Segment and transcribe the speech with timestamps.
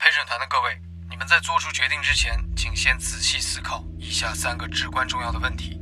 [0.00, 0.80] 陪审团的各位，
[1.10, 5.78] 你们在做出决定之前，请先仔细思考以下三个至关重要的问题。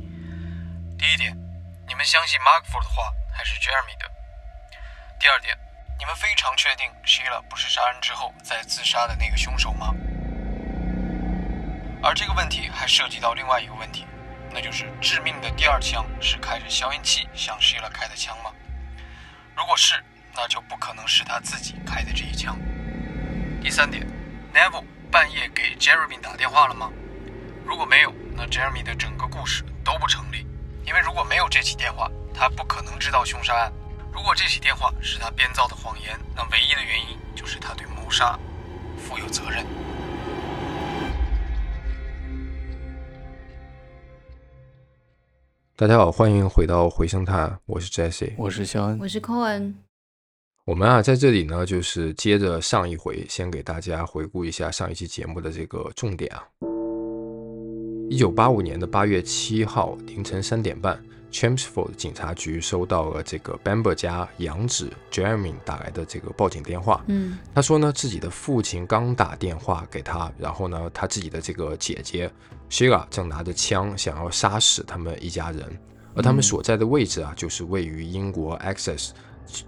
[0.97, 1.33] 第一点，
[1.87, 4.11] 你们相信 Mark Ford 的话还是 Jeremy 的？
[5.17, 5.57] 第二点，
[5.97, 9.95] 你们非常确定 Sheila 不是杀人之后再自杀的那个凶手吗？
[12.03, 14.05] 而这个问题还涉及到另外一个问题，
[14.51, 18.51] 那就是致命的第二枪是开着消音器向 Sheila 开的枪吗？
[19.55, 20.03] 如果是，
[20.35, 22.59] 那就不可能是他自己开的这一枪。
[23.61, 24.07] 第三点
[24.53, 26.89] ，Neville 半夜给 Jeremy 打电话了吗？
[27.65, 30.47] 如果没有，那 Jeremy 的整个故事都不成立，
[30.87, 33.71] 因为如果没有这起电话，他不可能知道凶杀案。
[34.11, 38.39] 如果这起电话是他编造的谎言，那唯一的原因就是他对谋杀
[38.97, 39.65] 负有责任。
[45.75, 49.88] 大家好，欢迎回到回声探，我是 Jesse，我是肖恩，我是 Cohen。
[50.69, 56.45] 我们啊在这里呢，就是接着上一回，先给大家回顾一下上一期节目的这个重点啊。
[58.07, 67.03] 一九八五年的八月七号凌晨三点半，Chelmsford 警察局收到了这个 Bamber 家养子 Jeremy 打来的这个报警电话。
[67.07, 72.31] 嗯他说呢，自己的父亲刚打电话给他，然后呢，他自己的这个姐姐
[72.69, 75.65] Sheila 正拿着枪想要杀死他们一家人，
[76.13, 79.09] 而他们所在的位置啊，就是位于英国 Essex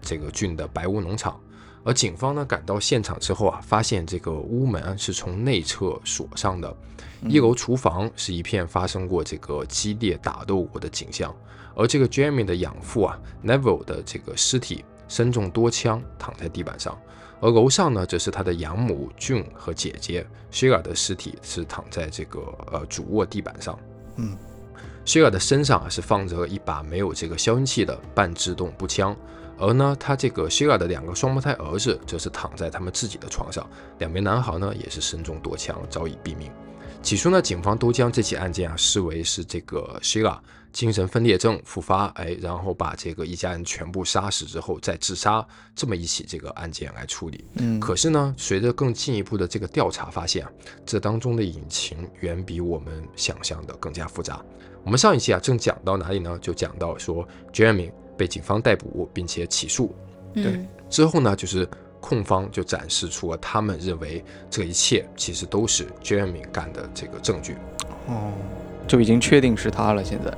[0.02, 1.40] 这个郡的白屋农场。
[1.84, 6.76] 而警方呢赶到现场之后啊，发现这个屋门是从内侧锁上的，
[7.24, 11.36] 一楼厨房是一片发生过这个激烈打斗过的景象，
[11.76, 16.96] 而这个 Jeremy 的养父啊 Neville 的这个尸体身中多枪，躺在地板上。
[17.40, 22.40] 而楼上呢，则是他的养母 June 和姐姐 Sheila 的尸体是躺在这个
[22.72, 23.80] 呃主卧地板上。
[24.18, 24.38] 嗯
[25.04, 29.18] ，Sheila 的身上啊是放着一把没有这个消音器的半自动步枪，
[29.62, 36.52] 而呢，他这个 Sheila 的两个双胞胎儿子则是躺在他们自己的床上，两名男孩呢也是身中多枪，早已毙命。
[37.04, 40.40] 起初呢，警方都将这起案件啊视为是这个 Sheila
[40.72, 45.46] 精神分裂症复发，哎，然后把这个一家人全部杀死之后再自杀
[45.76, 47.46] 这么一起这个案件来处理。
[47.56, 50.52] 嗯，可是呢，随着更进一步的这个调查发现啊，
[50.86, 54.44] 这当中的隐情远比我们想象的更加复杂。
[54.84, 56.38] 我们上一期啊正讲到哪里呢？
[56.42, 59.96] 就讲到说 Jeremy 被警方逮捕并且起诉
[60.36, 61.68] 嗯之后呢，就是
[62.00, 67.56] 控方就展示出了他们认为这一切其实都是 Jeremy 干的这个证据，
[68.06, 68.32] 哦，
[68.88, 70.04] 就已经确定是他了。
[70.04, 70.32] 现在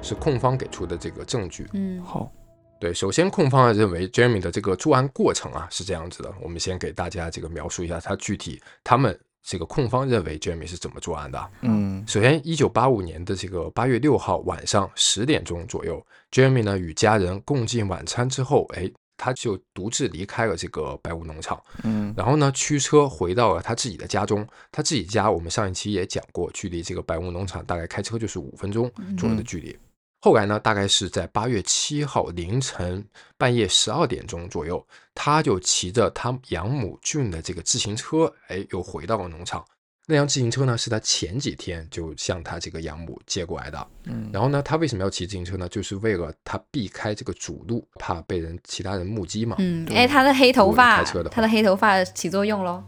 [0.00, 1.68] 是控方给出的这个证据。
[1.74, 2.32] 嗯好，
[2.80, 11.50] 对，首先控方啊认为 Jeremy 的这个作案过程啊是这样子的，我们先给大家这个描述一下他具体他们这个控方认为 Jeremy 是怎么作案的啊。
[11.60, 16.04] 嗯首先，一九八五年的这个八月六号晚上十点钟左右
[16.36, 24.46] ，Jeremy 呢与家人共进晚餐之后，哎，他就独自离开了这个白屋农场，嗯然后呢驱车回到了他自己的家中。
[24.70, 29.74] 他自己家我们上一期也讲过，距离这个白屋农场大概开车就是五分钟左右的距离。
[30.20, 33.02] 后来呢，大概是在八月七号凌晨
[33.38, 39.64] 半夜十二点钟左右，他就骑着他养母俊的这个自行车，哎，又回到了农场。
[40.08, 43.86] 那辆自行车呢，是他前几天就向他这个养母借过来的。
[44.04, 45.68] 嗯，然后呢，他为什么要骑自行车呢？
[45.68, 49.56] 就是为了他避开这个主路，怕被人其他人目击嘛。
[49.58, 52.84] 嗯，对哎，他的黑头发开车的，他的黑头发起作用喽。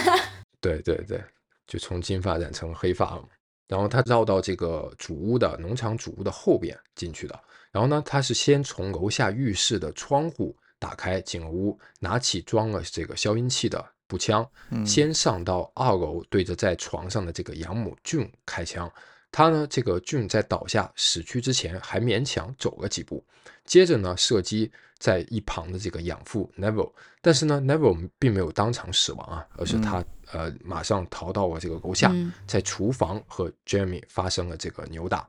[0.62, 1.22] 对对对，
[1.66, 3.22] 就从金发染成黑发了。
[3.68, 7.38] 然后他绕到这个主屋的农场主屋的后边进去的。
[7.72, 14.86] 然后呢，他是先从楼下浴室的窗户打开进了屋，拿起装了这个消音器的步枪，嗯。
[14.86, 18.90] 先上到二楼，对着在床上的这个养母俊开枪。
[19.32, 23.24] 他呢，这个俊在倒下死去之前还勉强走了几步，
[23.64, 32.32] 接着呢射击在一旁的这个养父 Neville，但是呢 Neville 并没有当场死亡啊，而是他、呃马上逃到了这个楼下，嗯。
[32.46, 35.28] 在厨房和 Jeremy 发生了这个扭打。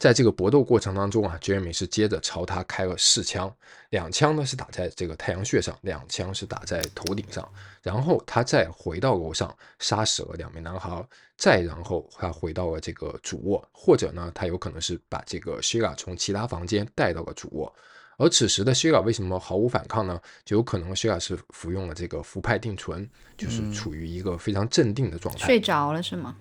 [0.00, 3.54] 在这个搏斗过程当中啊，Jeremy 是接着朝他开了四枪，
[3.90, 7.46] 两枪呢是打在这个太阳穴上，两枪是打在头顶上，
[7.82, 11.06] 然后他再回到楼上杀死了两名男孩，
[11.36, 17.70] 再然后他回到了这个主卧，或者呢他有可能是把这个 Sheila 从其他房间带到了主卧。
[18.16, 20.18] 而此时的 Sheila 为什么毫无反抗呢？
[20.46, 23.06] 就有可能 Sheila 是服用了这个氟派定醇，
[23.36, 25.44] 就是处于一个非常镇定的状态。
[25.44, 26.36] 睡着了是吗？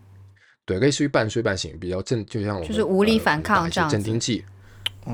[0.69, 4.45] 对，类似于半睡半醒，比较镇，就像我们就是无力呃反抗这样子镇定剂。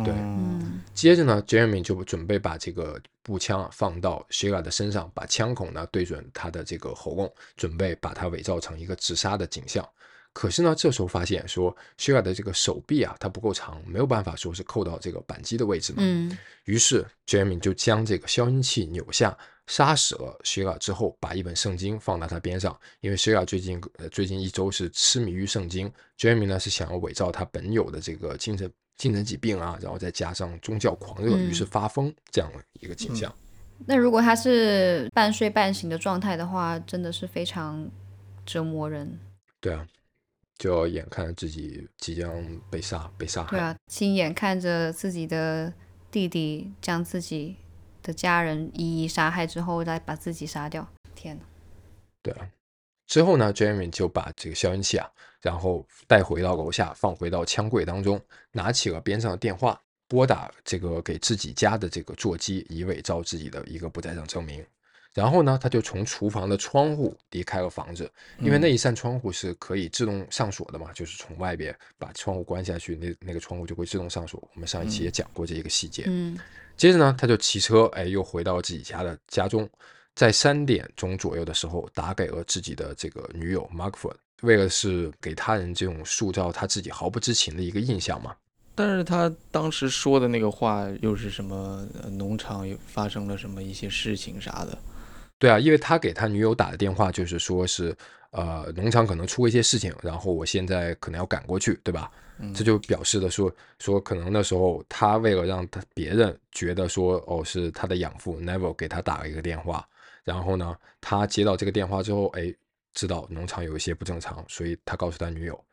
[0.03, 9.87] 对嗯嗯接着呢，Jeremy 就准备把这个步枪啊放到 Sheila 的身上，把枪孔呢对准他的这个喉咙，准备把它伪造成一个自杀的景象。
[10.33, 15.99] 可是呢，这时候发现说 Sheila 的这个手臂啊，它不够长，没有办法说是扣到这个扳机的位置嘛。
[16.01, 33.33] 嗯于是 Jeremy 就将这个消音器扭下，杀死了 Sheila 之后，把一本圣经放在他边上，因为 Sheila 最近呃最近一周是痴迷于圣经，Jamie 呢是想要伪造他本有的这个精神精神疾病啊，然后再加上宗教狂热，嗯于是发疯这样的一个景象。
[33.85, 37.89] 那如果他是半睡半醒的状态的话，真的是非常
[38.45, 39.19] 折磨人。
[39.59, 39.85] 对啊，
[40.57, 42.31] 就要眼看着自己即将
[42.69, 43.49] 被杀被杀害。
[43.49, 45.73] 对啊，亲眼看着自己的
[46.09, 47.57] 弟弟将自己
[48.05, 50.87] 的家人一一杀害之后，再把自己杀掉。
[51.15, 51.43] 天哪！
[52.21, 52.47] 对啊，
[53.07, 55.09] 之后呢，Jamie 就把这个消音器啊，
[55.41, 58.21] 然后带回到楼下，放回到枪柜当中，
[58.51, 64.63] 拿起了边上的电话，拨打这个给自己家的这个座机，以伪造自己的一个不在场证明。
[65.13, 74.45] 然后呢，他就从厨房的窗户离开了房子，因为那一扇窗户是可以自动上锁的嘛，就是从外边把窗户关下去，那那个窗户就会自动上锁。
[74.53, 76.03] 我们上一期也讲过这一个细节。
[76.07, 76.37] 嗯
[76.77, 79.69] 接着呢，他就骑车，哎，又回到自己家的家中，
[80.13, 88.35] 在三点钟左右的时候，打给了自己的这个女友 Markford，为了是给他人这种塑造他自己毫不知情的一个印象嘛。
[88.77, 91.87] 但是他当时说的那个话又是什么？
[92.03, 94.77] 呃农场又发生了什么一些事情啥的？
[95.39, 97.95] 对啊，因为他给他女友打的电话就是说是，
[98.31, 102.11] 呃，农场可能出了一些事情，然后我现在可能要赶过去，对吧？
[102.53, 109.87] 这就表示的说说可能那时候他为了让他别人觉得说哦是他的养父 Neville 给他打了一个电话，
[110.23, 112.53] 然后呢他接到这个电话之后，哎，
[112.93, 115.63] 知道农场有一些不正常，所以他告诉他女友，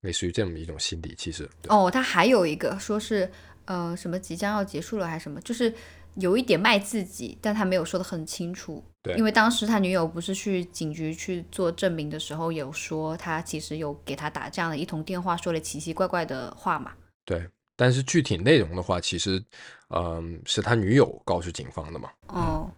[0.00, 3.30] 类似于这么一种心理，其实哦，他还有一个说是
[3.64, 5.72] 呃什么即将要结束了还是什么，就是
[6.16, 8.84] 有一点卖自己，但他没有说的很清楚。
[9.02, 16.92] 对因为当时他女友不是去警局去做证明的时候，有说他其实有给他打这样的一通电话，说了奇奇怪怪的话嘛。
[17.24, 19.42] 对，但是具体内容的话，其实
[19.88, 22.10] 嗯是他女友告诉警方的嘛。
[22.28, 22.70] 哦，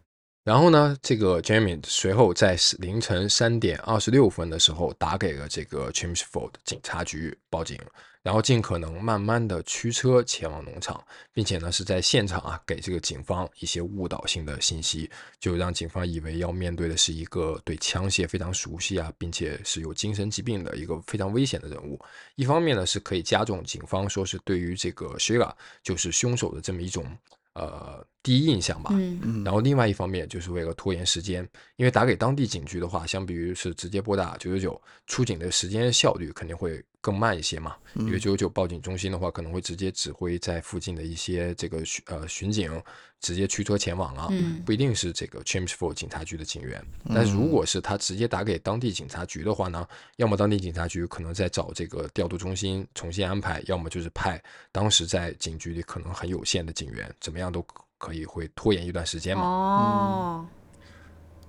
[0.45, 7.79] 然后呢，这个 Jamie 随后在凌晨三点二十六分的时候打给了这个 Chelmsford 警察局报警，
[8.25, 22.01] 然后尽可能慢慢的驱车前往农场，并且呢是在现场啊给这个警方一些误导性的信息，就让警方以为要面对的是一个对枪械非常熟悉啊，并且是有精神疾病的一个非常危险的人物。
[22.35, 27.07] 一方面呢是可以加重警方说是对于这个 Sheila 就是凶手的这么一种
[27.53, 28.89] 呃第一印象吧。
[28.95, 37.77] 嗯嗯，然后另外一方面就是为了拖延时间，因为打给当地警局的话，相比于是直接拨打九九九，出警的时间效率肯定会更慢一些嘛。
[37.97, 42.83] 因为九九九报警中心的话，可能会直接指挥在附近的一些这个巡呃巡警
[43.21, 46.83] 直接驱车前往啊，嗯不一定是这个 Chelmsford 警察局的警员。
[47.15, 49.87] 但如果是他直接打给当地警察局的话呢，
[50.17, 54.43] 要么当地警察局可能在找这个调度中心重新安排，要么就是派
[54.73, 59.43] 当时在警局里可能很有限的警员，怎么样都可可以会拖延一段时间嘛。
[59.45, 60.47] 哦，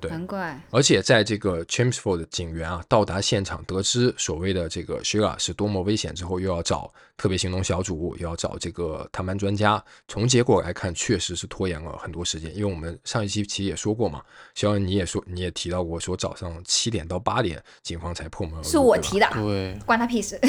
[0.05, 0.59] 对难怪。
[0.71, 9.83] 而且在这个 Chelmsford 的警员啊到达现场，得知所谓的这个 Sheila 是多么危险之后，又要找特别行动小组，又要找这个谈判专家。
[10.07, 12.55] 从结果来看，确实是拖延了很多时间。
[12.55, 14.21] 因为我们上一期其实也说过嘛，
[14.53, 18.69] 肖恩你也说你也提到过，说早上七点到八点警方才破门而入。
[18.69, 20.39] 是我提的，对，关他屁事。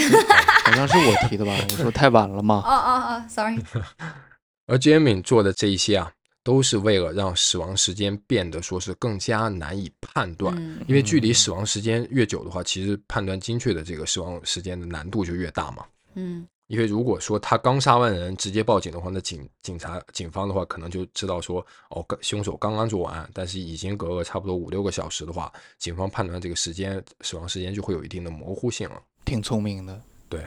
[0.64, 1.56] 好像是我提的吧？
[1.70, 2.56] 我说太晚了嘛。
[2.56, 3.58] 哦哦哦，sorry。
[4.66, 6.10] 而 Jamie 做的这一些啊，
[6.46, 10.54] 都是为了让死亡时间变得说是更加难以判断。
[10.56, 15.84] 嗯因为距离死亡时间越久的话，其实判断精确的这个死亡时间的难度就越大嘛。
[16.14, 29.02] 嗯因为如果说他刚杀完人直接报警的话，那警警察警方的话可能就知道说，哦，凶手刚刚做完，但是已经隔了差不多五六个小时的话，警方判断这个时间死亡时间就会有一定的模糊性了。
[29.24, 30.00] 挺聪明的。
[30.28, 30.44] 对，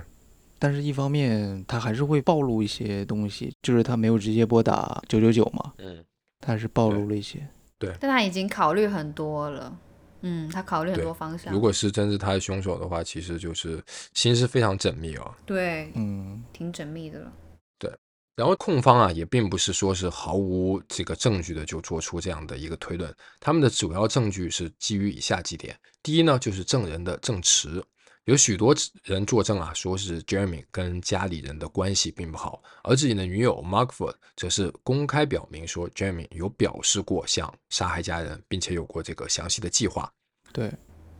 [0.60, 6.04] 但是一方面他还是会暴露一些东西，就是他没有直接拨打九九九嘛，嗯，
[6.40, 7.48] 他还是暴露了一些。
[7.78, 9.80] 对但他已经考虑很多了。
[10.22, 11.54] 嗯，他考虑很多方向。
[11.54, 13.82] 如果是真是他的凶手的话，其实就是
[14.14, 15.34] 心思非常缜密哦。
[15.46, 17.32] 对，嗯，挺缜密的了。
[17.78, 17.90] 对
[18.36, 25.74] 然后控方啊，也并不是说是毫无这个证据的就做出这样的一个推论，他们的主要证据是基于以下几点：
[26.04, 27.82] 第一呢，就是证人的证词，
[28.30, 40.14] 有许多人作证啊，说是 Jeremy 跟家里人的关系并不好，而自己的女友 Markford 则是公开表明说 Jeremy 有表示过想杀害家人，并且有过这个详细的计划。
[40.54, 40.72] 对，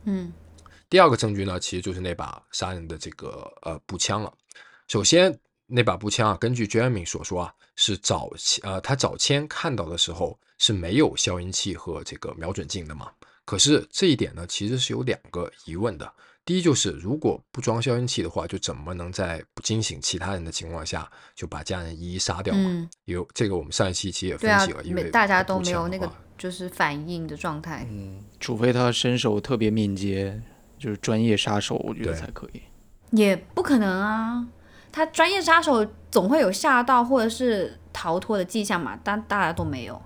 [0.04, 0.32] 嗯
[0.88, 4.32] 第二个证据呢，其实就是那把杀人的这个呃步枪了。
[4.86, 5.36] 首先，
[5.66, 13.10] 那把步枪啊，根据 Jeremy 所说啊，是早期呃他早先看到的时候是没有消音器和这个瞄准镜的嘛。
[13.44, 16.12] 可是这一点呢，其实是有两个疑问的。
[16.50, 22.64] 第一就是，如果不装消音器的话，就怎么能在不惊醒其他人的情况下就把家人一一杀掉嘛？
[22.66, 27.86] 嗯，有这个，我们上一期其实也分析了，因为大家都没有那个就是反应的状态。
[27.88, 30.42] 嗯，除非他身手特别敏捷，
[30.76, 32.60] 就是专业杀手，我觉得才可以。
[33.12, 34.44] 也不可能啊，
[34.90, 40.02] 他专业杀手总会有吓到或者是逃脱的迹象嘛，但大家都没有，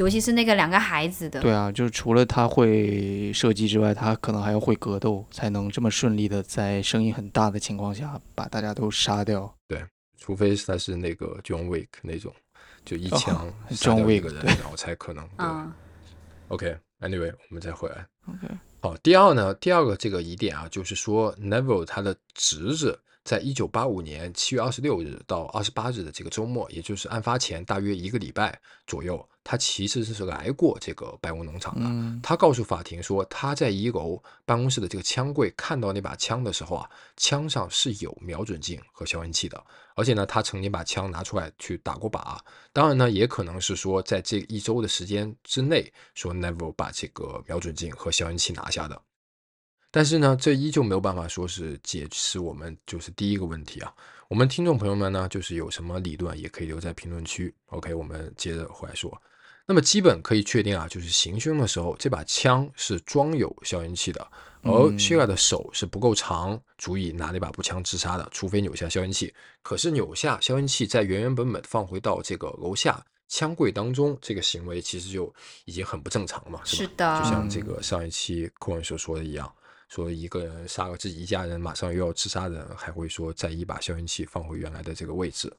[0.00, 1.42] 尤其是那个两个孩子的。
[1.42, 9.54] 对啊，就是除了他会射击之外，他可能还要会格斗，才能这么顺利的在声音很大的情况下把大家都杀掉。
[9.68, 9.84] 对
[10.16, 12.34] 除非是他是那个 John Wick 那种，
[12.82, 15.22] 就一哦枪杀 John 掉一 Wick，个人，然后才可能。
[15.36, 15.72] 对嗯
[16.48, 18.06] ，OK，Anyway，、我们再回来。
[18.26, 22.98] OK，好，第二呢，第二个这个疑点啊，就是说 Neville 他的侄子
[23.30, 31.82] 在一九八五年七月二十六日到二十八日的这个周末，也就是案发前大约一个礼拜左右，他其实是来过这个白屋农场的。
[31.84, 42.36] 嗯他告诉法庭说，他在一楼办公室的这个枪柜看到那把枪的时候啊，枪上是有瞄准镜和消音器的，而且呢，他曾经把枪拿出来去打过靶。
[42.72, 49.00] 当然呢，也可能是说在这一周的时间之内，说 Neville 把这个瞄准镜和消音器拿下的。
[49.90, 53.92] 但是呢，这依旧没有办法说是解释我们就是第一个问题啊。
[54.28, 57.52] 我们听众朋友们呢，就是有什么理论也可以留在评论区。
[57.66, 59.20] OK，我们接着回来说。
[59.66, 64.20] 那么基本可以确定啊，就是行凶的时候，这把枪是装有消音器的，
[64.62, 69.32] 而嗯 Sheila 的手是不够长，足以拿那把步枪自杀的，除非扭下消音器。
[69.62, 75.32] 可是扭下消音器，再原原本本放回到这个楼下枪柜当中，这个行为其实就
[75.64, 76.90] 已经很不正常了嘛，是吧？
[76.90, 79.52] 是的就像这个上一期寇文所说的一样，
[79.90, 85.52] 说一个人杀了自己一家人，马上又要自杀的人，还会说再一把消音器放回原来的这个位置。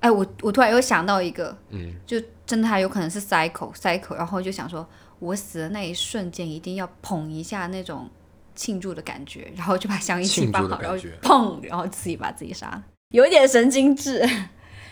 [0.00, 4.86] 哎，我我突然又想到一个，嗯，就真的还有可能是 cycle cycle，然后就想说，
[5.18, 8.08] 我死的那一瞬间一定要捧一下那种
[8.54, 14.28] 庆祝的感觉，然后就把香烟器放好，然后砰，然后自己把自己杀了，有一点神经质。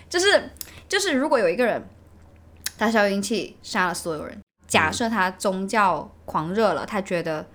[0.09, 0.51] 就是
[0.89, 1.87] 就是，如果有一个人
[2.79, 7.47] 他消音器杀了所有人，假设他宗教狂热了，他觉得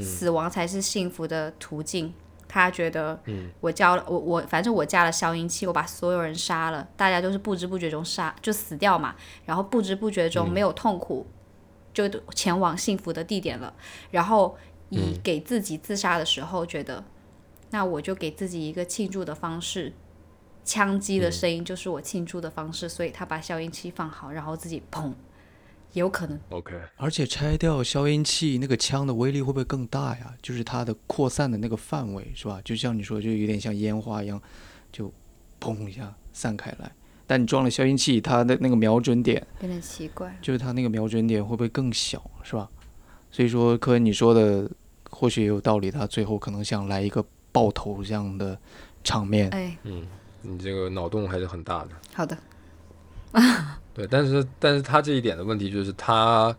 [0.00, 2.14] 死亡才是幸福的途径。
[2.48, 3.50] 他觉得，嗯。
[3.60, 9.14] 我交了我我反正我加了消音器，我把所有人杀了，大家都是不知不觉中杀就死掉嘛，
[9.46, 11.26] 然后不知不觉中没有痛苦，
[11.94, 13.72] 就前往幸福的地点了。
[14.10, 14.54] 然后
[14.90, 17.02] 以给自己自杀的时候，觉得
[17.70, 19.94] 那我就给自己一个庆祝的方式，
[20.62, 25.14] 枪击的声音就是我庆祝的方式，所以他把消音器放好，然后自己砰，
[25.92, 30.34] 有可能 OK，而且拆掉消音器，那个枪的威力会不会更大呀？
[30.40, 32.60] 就是它的扩散的那个范围是吧？
[32.64, 34.40] 就像你说，就有点像烟花一样，
[34.90, 35.12] 就
[35.60, 36.90] 砰一下散开来。
[37.26, 40.36] 但你装了消音器，它的那个瞄准点，有点奇怪。
[40.42, 42.68] 就是它那个瞄准点会不会更小，是吧？
[43.30, 44.70] 所以说，科恩你说的
[45.08, 48.58] 或许也有道理，他最后可能想来一个爆头这样的
[49.04, 49.48] 场面。
[49.50, 50.06] 哎，嗯，
[50.42, 51.90] 你这个脑洞还是很大的。
[52.12, 52.36] 好的，
[53.94, 56.56] 对，但是但是他这一点的问题就是他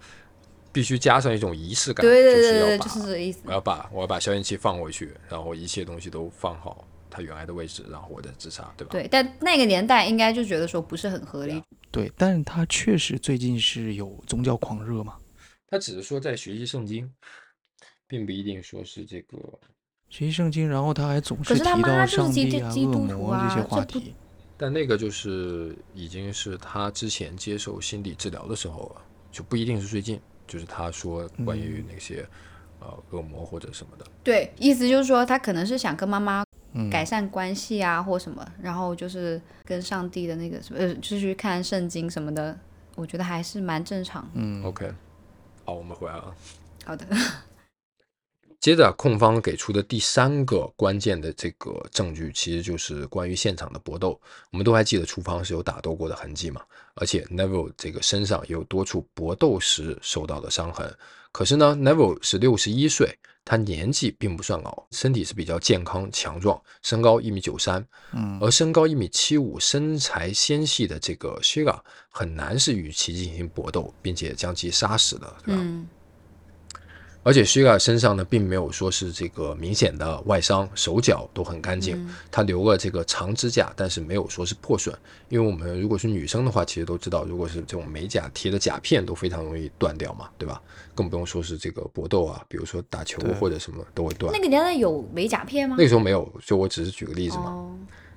[0.72, 3.52] 必须加上一种仪式感，对对就是要对对，把就是这个意思我。
[3.52, 8.92] 要把我要把消音器放回去，然后一切东西都放好它原来的位置，然后我再自杀，对吧？
[8.92, 11.62] 对，但那个年代应该就觉得说不是很合理。
[11.92, 15.16] 对，但是他确实最近是有宗教狂热嘛，
[15.68, 17.12] 他只是说在学习圣经，
[18.08, 19.38] 并不一定说是这个。
[20.10, 24.14] 学习圣经，然后他还总是提到上帝啊、基督徒这些话题。
[24.58, 32.26] 但那个就是已经是他之前接受心理治疗的时候了，就不一定是最近，就是他说关于那些、
[32.80, 34.06] 呃恶魔或者什么的。
[34.24, 36.44] 对，意思就是说他可能是想跟妈妈
[36.74, 42.58] 嗯，改善关系啊，或什么，然后就是跟上帝的那个什么，呃，就是去看圣经什么的，
[42.96, 44.28] 我觉得还是蛮正常。
[44.34, 44.92] 嗯 OK，
[45.66, 46.36] 好，我们回来了。
[46.86, 47.06] 好的，
[48.64, 54.18] 接着，控方给出的第三个关键的这个证据，其实就是关于现场的搏斗。
[54.52, 56.62] 我们都还记得厨房是有打斗过的痕迹嘛，
[56.96, 60.96] 而且 Neville 这个身上也有多处搏斗时受到的伤痕。
[61.34, 71.78] 可是呢，Neville 是六十一岁，他年纪并不算老，身体是比较健康强壮，身高一米九三，嗯而身高一米七五、身材纤细的这个 Sheila
[72.10, 75.62] 很难是与其进行搏斗，并且将其杀死的，对吧？
[75.62, 75.86] 嗯，
[77.24, 82.08] 而且 Sheila 身上呢，并没有说是这个明显的外伤，手脚都很干净。
[82.30, 84.94] 她留了这个长指甲，但是没有说是破损。
[85.30, 90.62] 因为我们如果是女生的话，其实都知道，如果是这种美甲贴的甲片，都非常容易断掉嘛，对吧？
[90.94, 94.40] 更不用说是这个搏斗啊，比如说打球或者什么都会断那。
[94.42, 95.84] 个年代有美甲片吗那？
[95.84, 97.46] 个时候没有，就我只是举个例子嘛。
[97.46, 97.76] 哦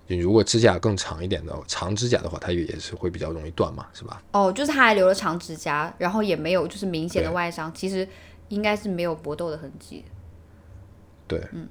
[0.09, 4.23] 你如果指甲更长一点的长指甲的话，它也是会比较容易断嘛，是吧？
[4.31, 8.07] 哦，就是他还留了长指甲，然后也没有就是明显的外伤，其实
[8.49, 10.05] 应该是没有搏斗的痕迹。
[11.27, 11.69] 对，嗯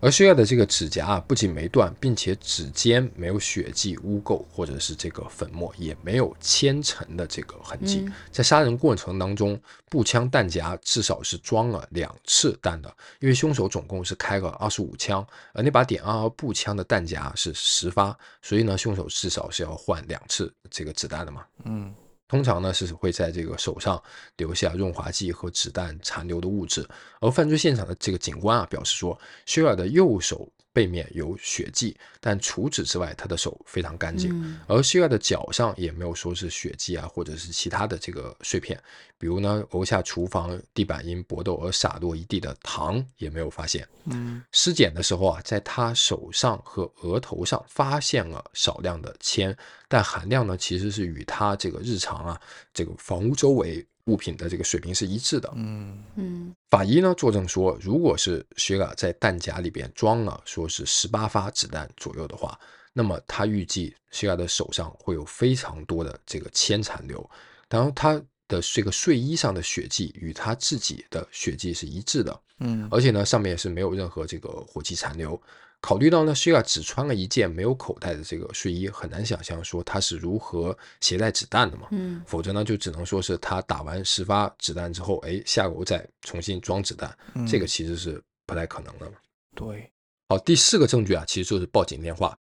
[0.00, 8.04] 而薛亚的这个指甲啊，不仅没断，并且指尖没有血迹、污垢或者是这个粉末，也没有铅尘的这个痕迹。
[8.06, 21.44] 嗯在杀人过程当中，步枪弹夹至少是装了两次弹的，因为凶手总共是开了二十五枪，而那把点二二步枪的弹夹是十发，所以呢，凶手至少是要换两次这个子弹的嘛。
[21.64, 21.92] 嗯
[22.28, 24.00] 通常呢是会在这个手上
[24.36, 26.86] 留下润滑剂和子弹残留的物质，
[27.20, 34.30] 而犯罪现场的这个警官啊表示说，希尔的右手背面有血迹，但除此之外，他的手非常干净。
[34.32, 38.80] 嗯而希尔的脚上也没有说是血迹啊，或者是其他的这个碎片，
[39.18, 43.86] 比如呢，楼下厨房地板因搏斗而洒落一地的糖也没有发现。
[44.04, 49.56] 嗯尸检的时候啊，在他手上和额头上发现了少量的铅，
[49.88, 52.40] 但含量呢其实是与他这个日常啊
[52.72, 55.52] 这个房屋周围物品的这个水平是一致的。
[55.54, 62.58] 嗯嗯法医呢作证说，如果是雪尔在弹夹里边装了说是十八发子弹左右的话，
[62.92, 67.30] 那么他预计雪尔的手上会有非常多的这个铅残留，
[67.68, 72.40] 然后他的这个睡衣上的血迹与他自己的血迹是一致的。
[72.60, 75.40] 嗯而且呢，上面也是没有任何这个火气残留。
[75.80, 81.86] 考虑到呢，希尔只穿了一件没有口袋的这个睡衣，很难想象说他是如何携带子弹的嘛。
[81.92, 89.10] 嗯否则呢，就只能说是他打完十发子弹之后，哎，下楼再重新装子弹，嗯这个其实是不太可能的。
[89.54, 89.90] 对，
[90.28, 92.36] 好，第四个证据啊，其实就是报警电话。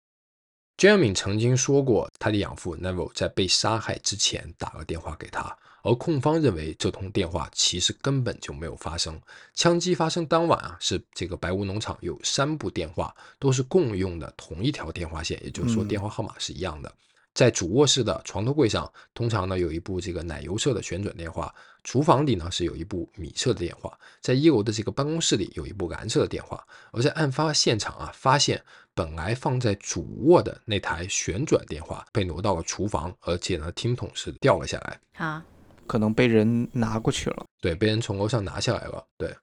[0.77, 9.17] Jeremy 曾经说过，他的养父 Neville 在被杀害之前打了电话给他，而控方认为这通电话其实根本就没有发生。
[9.53, 16.93] 枪击发生当晚啊，是这个白屋农场有三部电话都是共用的同一条电话线，也就是说嗯电话号码是一样的。
[17.33, 21.53] 在主卧室的床头柜上，通常呢有一部这个奶油色的旋转电话，
[21.83, 28.61] 厨房里呢是有一部米色的电话，在一楼的这个办公室里有一部蓝色的电话，而在案发现场啊，发现
[28.93, 35.45] 本来放在主卧的那台旋转电话被挪到了厨房，而且呢听筒是掉了下来，啊
[35.87, 37.45] 可能被人拿过去了。
[37.61, 39.33] 对，被人从楼上拿下来了，对。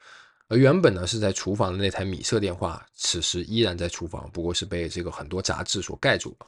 [0.48, 6.46] 而原本呢是在厨房的那台米色电话，此时依然在厨房，不过是被这个很多杂志所盖住了。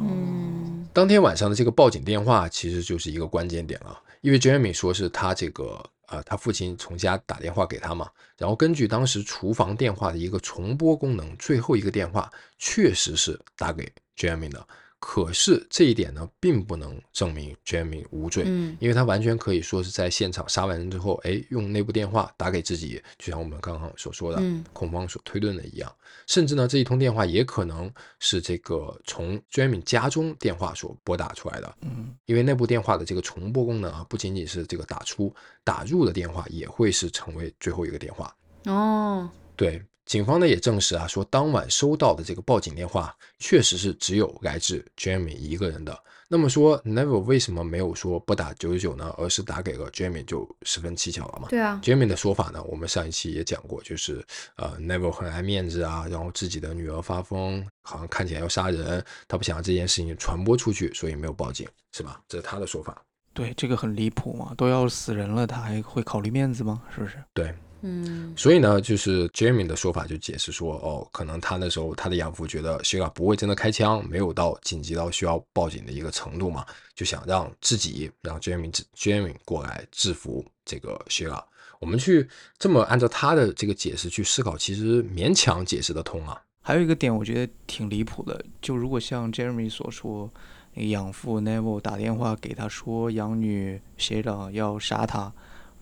[0.00, 14.66] 嗯当天晚上的这个报警电话其实就是一个关键点了，因为 Jeremy 说是他这个呃他父亲从家打电话给他嘛，然后根据当时厨房电话的一个重播功能，最后一个电话确实是打给 Jeremy 的，
[14.98, 25.94] 可是这一点呢并不能证明 Jeremy 无罪，嗯因为他完全可以说是在现场杀完人之后，哎，用那部电话打给自己，就像我们刚刚所说的，嗯控方所推论的一样。
[26.26, 35.32] 甚至呢，这一通电话也可能是这个从 Jamie 家中电话所拨打出来的，嗯因为那部电话的这个重播功能啊，不仅仅是这个打出、
[35.62, 38.34] 打入的电话，也会是成为最后一个电话。
[38.64, 45.96] 哦对，警方呢也证实啊，说当晚收到的这个报警电话确实是只有来自 Jamie 一个人的。
[46.28, 51.48] 那么说，Neville 为什么没有说不打九九九呢，而是打给了 Jamie，就十分蹊跷了嘛。
[51.48, 54.24] 对啊 Jamie 的说法呢，我们上一期也讲过，就是
[54.56, 62.20] 呃，Neville 很爱面子啊，然后自己的女儿发疯，好像看起来要杀人，他不想让这件事情传播出去，所以没有报警，是吧？
[62.28, 63.00] 这是他的说法。
[63.32, 66.82] 对，这个很离谱嘛，都要死人了，他还会考虑面子吗？
[66.92, 67.22] 是不是？
[67.32, 81.42] 对，嗯所以呢，就是 Jamie 的说法就解释说，哦，可能他那时候他的养父觉得 Sheila 不会真的开枪，没有到紧急到需要报警的一个程度嘛，就想让自己让 Jamie Jamie 过来制服这个 Sheila。
[81.78, 82.26] 我们去
[82.58, 86.40] 这么按照他的这个解释去思考，其实勉强解释得通啊。
[86.62, 90.28] 还有一个点，我觉得挺离谱的，就如果像 Jeremy 所说，
[90.74, 95.32] 那养父 Neville 打电话给他说养女 Sheila 要杀他，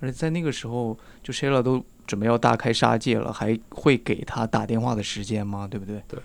[0.00, 5.66] 而在那个时候，就 Sheila 都准备要大开杀戒了，还会给他打电话的时间吗？
[5.70, 6.02] 对不对？
[6.08, 6.18] 对。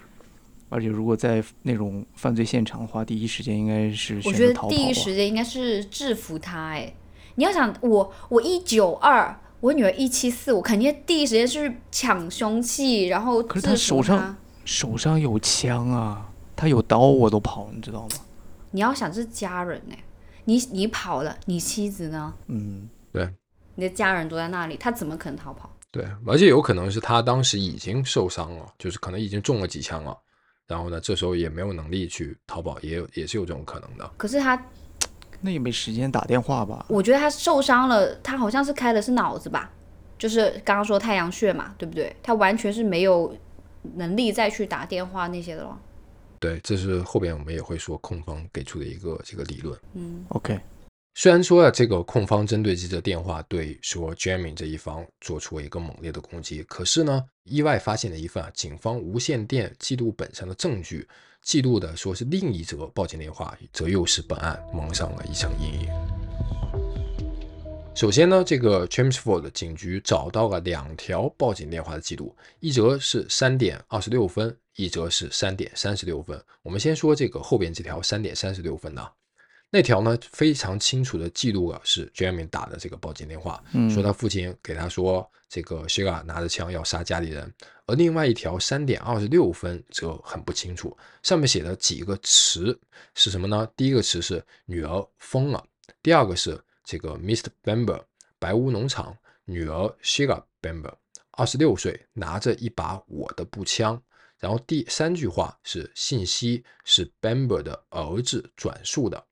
[0.72, 4.78] 而且如果在那种犯罪现场的话，第一时间应该是我觉得选择逃跑啊。
[4.78, 6.68] 第一时间应该是制服他。
[6.68, 6.94] 哎，
[7.36, 18.10] 你要想我，我一九二，我女儿一七四，我肯定第一时间是抢凶器，然后可是他手上手上有枪啊，他有刀我都跑，你知道吗？
[18.70, 19.98] 你要想是家人哎，
[20.46, 22.32] 你你跑了，你妻子呢？
[22.46, 22.88] 嗯，
[23.80, 25.74] 你的家人都在那里，他怎么可能逃跑？
[25.90, 30.16] 对，而且有可能是他当时已经受伤了，就是可能已经中了几枪了，
[30.68, 34.12] 然后呢，这时候也没有能力去逃跑，也有也是有这种可能的。
[34.18, 34.62] 可是他，
[35.40, 36.86] 那也没时间打电话吧？
[36.90, 39.72] 我觉得他受伤了，他好像是开的是脑子吧，
[40.18, 42.14] 就是刚刚说太阳穴嘛，对不对？
[42.22, 43.34] 他完全是没有
[43.96, 45.80] 能力再去打电话那些的了。
[46.40, 49.80] 对，这是后边我们也会说控方给出的一个这个理论。
[49.94, 50.60] 嗯 OK，
[51.22, 61.06] 虽然说啊，这个控方针对这则电话对说 Jamie 这一方做出了一个猛烈的攻击，可是呢，意外发现了一份啊，警方无线电记录本上的证据，
[61.42, 65.90] 记录的说是另一则报警电话，则又使本案蒙上了一层阴影。
[67.94, 76.42] 首先呢，这个 Chelmsford 警局找到了两条报警电话的记录，一则是三点二十六分，一则是三点三十六分。
[76.62, 79.12] 我们先说这个后边这条三点三十六分的。
[79.72, 87.54] 那条呢，非常清楚的记录了是 Jamie 打的这个报警电话，说他父亲给他说这个 Sheila 拿着枪要杀家里人。
[87.86, 92.80] 而另外一条三点二十六分则很不清楚，上面写的几个词
[93.14, 93.68] 是什么呢？
[93.76, 95.64] 第一个词是女儿疯了，
[96.02, 97.48] 第二个是这个 Mr.
[97.64, 98.02] Bamber
[98.40, 100.94] 白屋农场女儿 Sheila Bamber
[101.32, 104.02] 二十六岁，拿着一把我的步枪。
[104.40, 109.24] 然后第三句话是信息是 Bamber 的儿子转述的。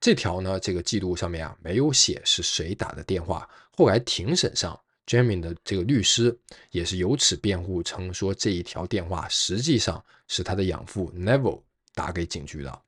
[0.00, 3.46] 这条呢，这个记录上面啊没有写是谁打的电话。
[3.76, 6.36] 后来庭审上，Jamie 的这个律师
[6.70, 11.60] 也是由此辩护称说，这一条电话实际上是他的养父 Neville
[11.94, 12.80] 打给警局的。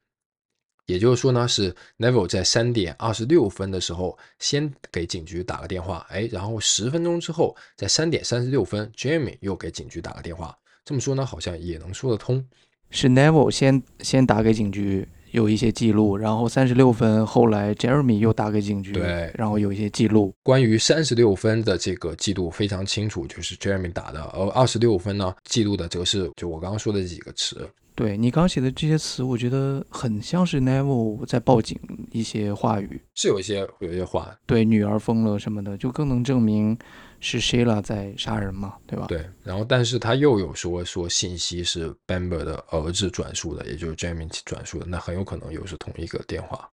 [0.87, 10.59] 也就是说呢，是 Neville 在三点二十六分的时候先给警局打个电话，哎，然后十分钟之后，在三点三十六分，Jamie 又给警局打个电话。
[10.85, 12.45] 这么说呢，好像也能说得通。
[12.91, 15.07] 是 Neville 先先打给警局。
[15.33, 20.33] 有一些记录，然后三十六分，后来 Jeremy 又打给警局，对，然后有一些记录。
[20.43, 27.69] 关于三十六分的这个记录非常清楚，就是 Jeremy 打的，而二十六分呢，记录的则是就我刚刚说的这几个词。
[27.95, 31.79] 对你刚写的这些词，我觉得很像是 Neville 在报警
[32.11, 36.77] 一些话语，是有一些有一些话，对女儿疯了什么的，就更能证明。
[37.25, 39.07] 是 Sheila 在杀人嘛，对吧？
[39.07, 46.69] 对，然后但是他又有说说信息是 Bamber 的儿子转述的，也就是 Jamie 转述的，那很有可能又是同一个电话。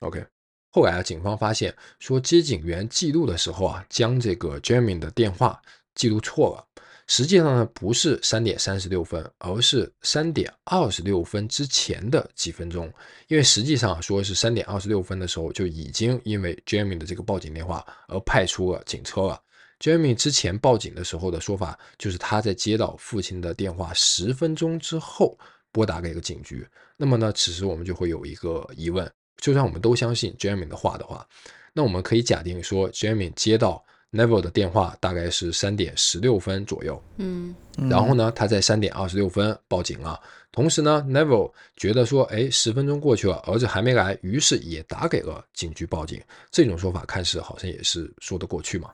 [0.00, 0.22] OK，
[0.70, 5.58] 后来啊，警方发现说接警员记录的时候啊，将这个 Jamie 的电话
[5.94, 12.92] 记录错了，实际上呢不是三点三十六分，而是三点二十六分之前的几分钟，
[13.28, 19.40] 因为实际上说是三点二十六分的时候就已经因为 Jamie 的这个报警电话而派出了警车了。
[19.80, 25.38] Jamie 之前报警的时候的说法，就是他在接到父亲的电话十分钟之后
[25.72, 26.66] 拨打给一个警局。
[26.96, 31.26] 那么呢，此时我们就会有一个疑问：就算我们都相信 Jamie 的话的话，
[31.72, 37.02] 那我们可以假定说，Jamie 接到 Neville 的电话大概是三点十六分左右。
[37.16, 37.54] 嗯，
[37.90, 40.18] 然后呢，他在三点二十六分报警了。
[40.52, 46.22] 同时呢，Neville 觉得说，哎，十分钟过去了，儿子还没来，于是也打给了警局报警。
[46.52, 48.88] 这种说法看似好像也是说得过去嘛。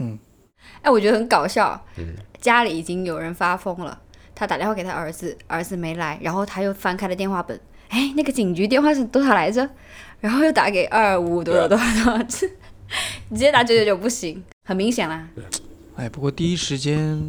[0.00, 0.18] 嗯，
[0.82, 1.80] 哎，我觉得很搞笑。
[1.96, 3.96] 嗯，家里已经有人发疯了，
[4.34, 7.58] 他打电话给他儿子，儿子没来，然后他又翻开了电话本，
[7.90, 9.68] 哎，那个警局电话是多少来着？
[10.20, 12.46] 然后又打给二五多少多少多少，
[13.28, 15.28] 你直接打九九九不行，很明显啦。
[15.96, 17.22] 哎，不过第一时间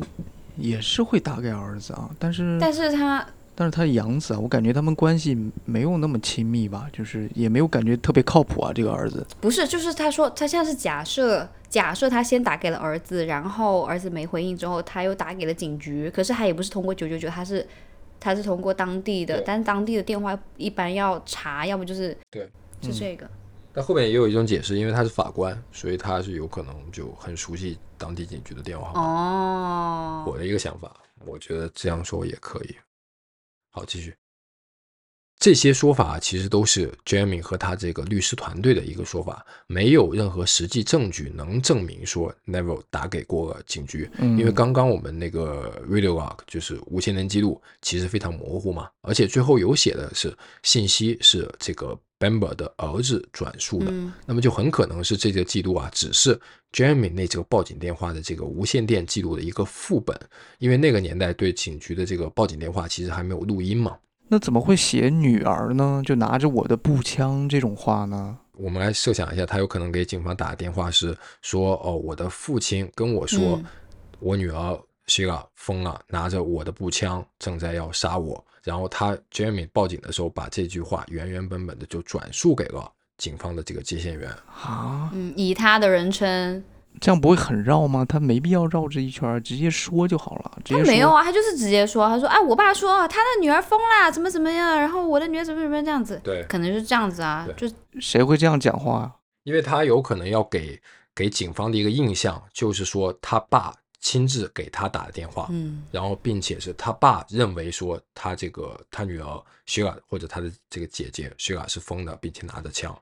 [0.58, 3.26] 也是会打给儿子啊，但是但是他。
[3.54, 8.72] 但是他养子啊，我感觉他们关系没有那么亲密吧，就是也没有感觉特别靠谱啊。
[8.74, 17.66] 这个儿子不是，就是他说他现在是假设，假设他先打给了儿子，然后儿子没回应之后，他又打给了警局，可是他也不是通过九九九，他是
[18.20, 22.46] 他是通过当地的，但是当地的电话一般要查，要么就是对，
[22.82, 23.26] 是这个。
[23.72, 29.02] 但后面也有一种解释，因为他是法官，所以他是有可能就很熟悉当地警局的电话号码。
[29.02, 30.94] 哦，我的一个想法，
[31.26, 32.76] 我觉得这样说也可以。
[33.72, 34.14] 好，继续。
[35.42, 44.08] 这些说法其实都是 Jeremy 和他这个律师团队的一个说法，没有任何实际证据能证明说 Neville 打给过警局。
[44.20, 53.92] 嗯，因为刚刚我们那个 Radio Log 就是无线电记录，其实非常模糊嘛，而且最后有写的是信息是这个 Bamber 的儿子转述的，
[54.28, 56.40] 那么就很可能是这个记录啊，只是
[56.72, 60.16] Jeremy 那这个报警电话的这个无线电记录的一个副本，
[60.60, 63.98] 因为那个年代对警局的这个报警电话其实还没有录音嘛。
[64.34, 66.02] 那怎么会写女儿呢？
[66.06, 68.38] 就拿着我的步枪这种话呢？
[68.54, 73.62] 我们来设想一下，他有可能给警方打电话是说：“哦，我的父亲跟我说，
[74.20, 84.32] 我女儿 Sheila 疯了，拿着我的步枪正在要杀我。”然后他 Jamie 报警的时候，把这句话原原本本的就转述给了警方的这个接线员
[84.64, 86.64] 啊，嗯，以他的人称。
[87.00, 88.04] 这样不会很绕吗？
[88.04, 90.58] 他没必要绕这一圈，直接说就好了。
[90.66, 97.68] 他没有啊，他就是直接说，他说：“哎，我爸说他的女儿疯了，怎么怎么样，然后我的女儿怎么怎么样这样子。”对，可能是这样子啊，就
[98.00, 99.00] 谁会这样讲话？
[99.00, 100.80] 啊因为他有可能要给
[101.16, 112.96] 给警方的一个印象，就是说他爸亲自给他打的电话，嗯，然后并且是他爸认为说他这个他女儿薛雅或者他的这个姐姐薛雅是疯的，并且拿着枪。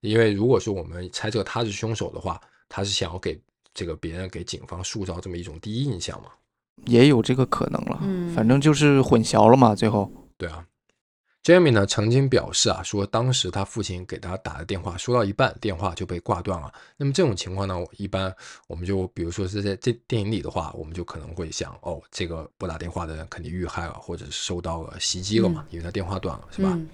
[0.00, 3.40] 因为如果说我们猜测他是凶手的话，他是想要给
[3.74, 6.30] 这个别人给警方塑造这么一种第一印象嘛？
[6.84, 7.98] 也有这个可能了。
[8.02, 10.10] 嗯反正就是混淆了嘛，最后。
[10.36, 10.66] 对啊
[11.42, 16.70] ，Jamie 呢曾经表示啊，说当时他父亲给他打的电话说到一半，电话就被挂断了。
[16.96, 18.34] 那么这种情况呢，一般
[18.68, 26.70] 我们就比如说是在这电影里的话，我们就可能会想，哦，这个拨打电话的人肯定遇害了，或者是受到了袭击了嘛，因为他电话断了，是吧？
[26.74, 26.88] 嗯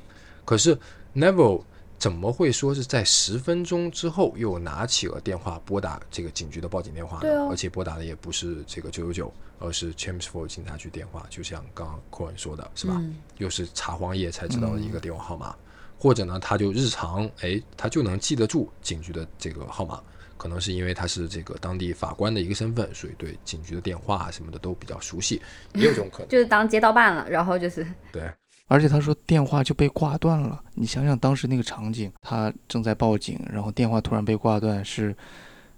[0.45, 0.77] 可是
[1.15, 1.63] Neville
[2.03, 7.21] 怎么会说是在十分钟之后又拿起了电话拨打这个警局的报警电话呢？
[7.21, 12.95] 对哦而且拨打的也不是这个九九九，而是 Chelmsford 警察局电话，就像刚刚寇恩说的，是吧？
[12.99, 15.55] 嗯又是查黄页才知道的一个电话号码，
[15.97, 20.03] 或者呢，他就日常哎，他就能记得住警局的这个号码。
[20.37, 25.41] 可能是因为他是这个当地法官的一个身份，所以对警局的电话啊什么的都比较熟悉，
[25.75, 26.27] 也有这种可能。
[26.31, 28.29] 就是当街道办了，然后就是对，
[28.69, 35.15] 而且他说电话就被挂断了，你想想当时那个场景，他正在报警，然后电话突然被挂断，是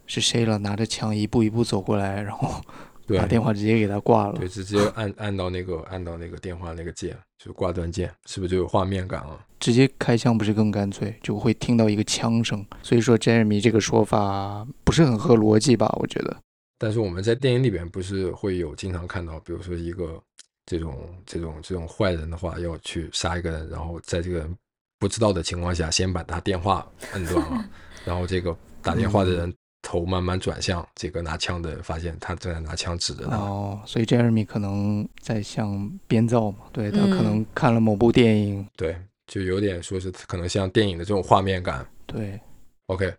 [0.07, 0.59] 是谁了？
[0.59, 2.61] 拿着枪一步一步走过来，然后
[3.09, 4.49] 把电话直接给他挂了对，。
[4.49, 9.39] 直接按按到那个按到那个电话那个键，就是挂断键，是不是就有画面感了？
[9.59, 12.65] 直接开枪不是更干脆，就会听到一个枪声。
[12.83, 15.91] 所以说，Jeremy 这个说法不是很合逻辑吧？
[15.99, 16.37] 我觉得。
[16.79, 20.21] 但是我们在电影里边不是会有经常看到，比如说一个
[20.67, 20.97] 这种
[21.27, 24.57] 这种这种坏人的话，要去杀一个人，然后在这个人
[24.99, 27.69] 不知道的情况下，先把他电话摁断了，
[28.05, 33.37] 然后这个打电话的人头慢慢转向这个拿枪的人，发现他正在拿枪指着他。
[33.37, 36.61] 哦，所以 Jeremy 可能在向编造嘛？
[36.73, 38.97] 对他可嗯能看了某部电影，对，
[39.27, 41.87] 就有点说是可能像电影的这种画面感。
[42.07, 42.41] 对
[42.87, 43.15] ，OK，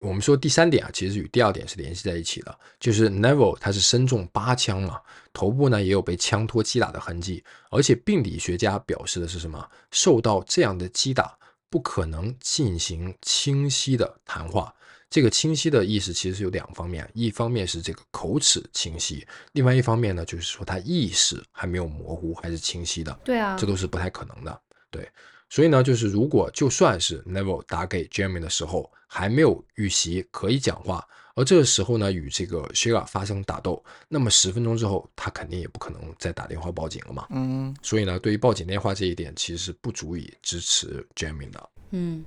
[0.00, 5.00] 我们说第三点啊，其实与第二点是联系在一起的，就是 Neville 他是身中八枪嘛，
[5.34, 9.68] 头部呢也有被枪托击打的痕迹，而且病理学家表示的是什么？
[9.90, 11.36] 受到这样的击打，
[11.68, 14.74] 不可能进行清晰的谈话。
[15.10, 23.12] 这个清晰的意思其实是有两方面，一方面是这个口齿清晰，另外一方面呢，就是说他意识还没有模糊，还是清晰的。
[23.24, 24.60] 对啊这，都是不太可能的。
[24.90, 25.08] 对，
[25.48, 37.26] 所以呢，就是如果就算是 Neville 打给 Jamie 的时候还没有预习可以讲话，而这个时候呢与这个 Sheila 发生打斗，那么十分钟之后他肯定也不可能再打电话报警了嘛。
[37.30, 41.70] 嗯所以呢，对于报警电话这一点，其实是不足以支持 Jamie 的。
[41.90, 42.24] 嗯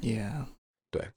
[0.00, 0.44] ，Yeah，
[0.90, 1.08] 对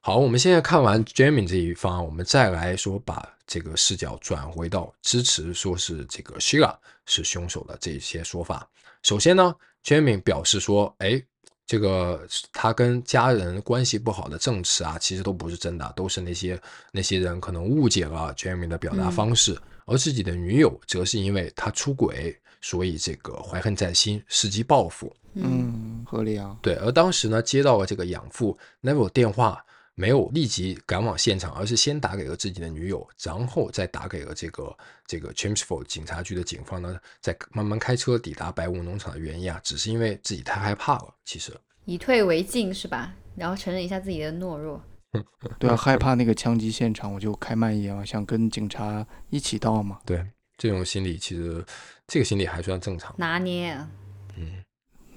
[0.00, 8.68] 好，我们现在看完 Jamie 这一方，我们再来说把这个视角转回到支持说是这个 Sheila 是凶手的这些说法。
[9.02, 11.22] 首先呢，Jamie 表示说，哎，
[11.68, 16.58] 这个他跟家人关系不好的证词啊，其实都不是真的，都是那些
[16.92, 25.14] 那些人可能误解了 Jamie 的表达方式，而自己的女友则是因为他出轨，所以这个怀恨在心，伺机报复。
[25.34, 26.56] 嗯嗯，合理啊。
[26.62, 29.62] 对，而当时呢，接到了这个养父 Neville 电话，
[29.98, 41.12] 没有立即赶往现场，而是先打给了自己的女友，然后再打给了这个这个 Chelmsford 警察局的警方呢，再慢慢开车抵达白雾农场的原因啊，只是因为自己太害怕了。
[41.24, 41.52] 其实，
[41.84, 43.12] 以退为进是吧？
[43.34, 44.80] 然后承认一下自己的懦弱。
[45.58, 49.98] 对啊，害怕那个枪击现场，我就开慢一点嘛，想跟警察一起到嘛。
[50.06, 50.24] 对
[50.56, 51.64] 这种心理，其实
[52.06, 53.12] 这个心理还算正常。
[53.18, 53.90] 拿捏啊，
[54.36, 54.64] 嗯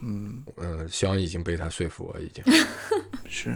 [0.02, 2.44] 嗯，呃，肖恩已经被他说服了，已经。
[3.30, 3.56] 是，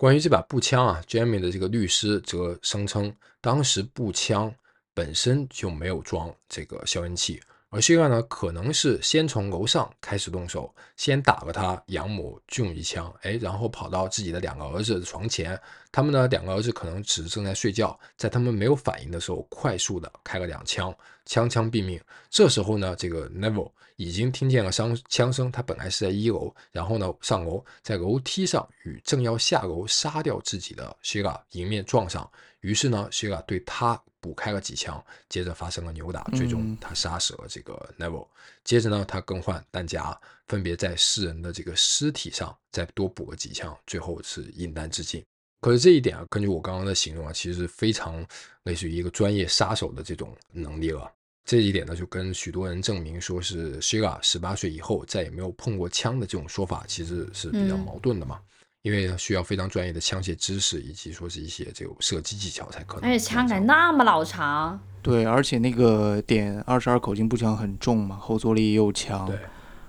[0.00, 4.50] 关于这把步枪啊，Jamie 的这个律师则声称，当时步枪
[4.94, 15.60] 本身就没有装这个消音器，而希拉呢可能是先从楼上开始动手，先打了他养母俊一枪， 哎，然后跑到自己的两个儿子的床前，
[15.92, 20.94] 他们呢两个儿子可能只是正在睡觉，在他们没有反应的时候，快速的开了两枪，
[21.26, 22.00] 枪枪毙命。
[22.30, 32.26] 这时候呢，这个 Neville 已经听见了枪枪声，他本来是在一楼，然后呢上楼，在楼梯上与正要下楼杀掉自己的 Sheila 迎面撞上，
[32.60, 38.26] 于是呢 Sheila 对他补开了几枪，接着发生了扭打，最终嗯他杀死了这个 Neville。
[38.64, 45.22] 接着呢，他更换弹夹，分别在四人的这个尸体上再多补了几枪，最后是引弹自尽。
[45.60, 48.26] 可是这一点啊，根据我刚刚的形容啊，其实是非常
[48.62, 51.12] 类似于一个专业杀手的这种能力了。
[51.50, 58.38] 这一点呢，就跟许多人证明说是 Sheila 十八岁以后再也没有碰过枪的这种说法，其实是比较嗯矛盾的嘛。
[58.82, 63.10] 因为呢，需要非常专业的枪械知识，以及说是一些这种射击技巧才可能。
[63.10, 69.26] 而且枪杆那么老长，对，而且那个点二十二口径步枪很重嘛，后坐力又强。
[69.26, 69.36] 对。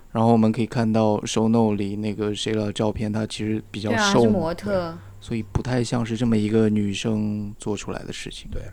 [0.10, 8.50] 然后我们可以看到 show note 里那个谁的照片，她其实比较瘦模特，所以不太像是这么一个女生做出来的事情。
[8.50, 8.64] 对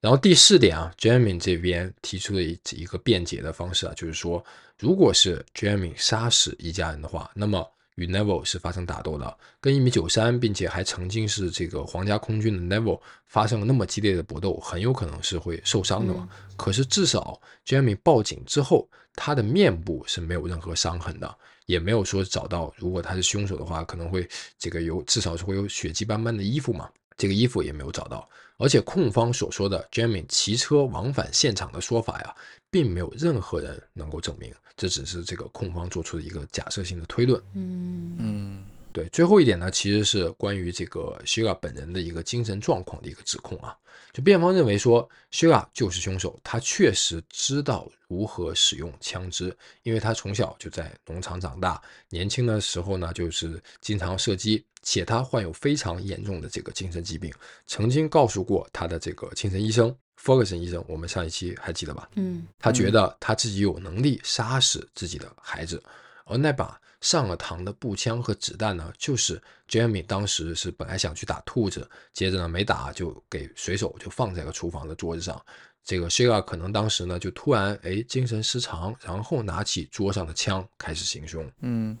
[0.00, 4.44] 然后第四点啊，Jeremy 这边提出的一一个辩解的方式啊，就是说，
[4.78, 16.28] 如果是 Jeremy 杀死一家人的话，那么与 Neville 是发生打斗的，跟一米九三，并且还曾经是这个皇家空军的 Neville 发生了那么激烈的搏斗，很有可能是会受伤的嘛。
[16.56, 28.28] 可是至少 Jeremy 报警之后，他的面部是没有任何伤痕的，也没有说找到，如果他是凶手的话，可能会这个有至少是会有血迹斑斑的衣服嘛，这个衣服也没有找到。
[28.58, 32.34] 而且控方所说的 Jamie 骑车往返现场的说法呀，
[32.70, 37.40] 并没有任何人能够证明，这只是这个控方做出的一个假设性的推论。
[37.54, 38.64] 嗯嗯
[38.98, 43.76] 对，最后一点呢，其实是关于这个 Sheila 本人的一个精神状况的一个指控啊。
[44.12, 57.32] 就辩方认为说，Sheila 就是凶手，他确实知道如何使用枪支，因为他从小就在农场长大，年轻的时候呢，就是经常射击，且他患有非常严重的这个精神疾病，
[57.68, 62.08] 曾经告诉过他的这个精神医生 Ferguson 医生，我们上一期还记得吧？
[62.16, 65.80] 嗯他觉得他自己有能力杀死自己的孩子，
[66.24, 75.40] 而那把上了膛的步枪和子弹呢，就是 Jeremy 当时是本来想去打兔子，接着呢没打就给随手就放在了厨房的桌子上。
[75.84, 81.50] 这个 Sheila 可能当时呢就突然哎精神失常，然后拿起桌上的枪开始行凶。
[81.60, 81.96] 嗯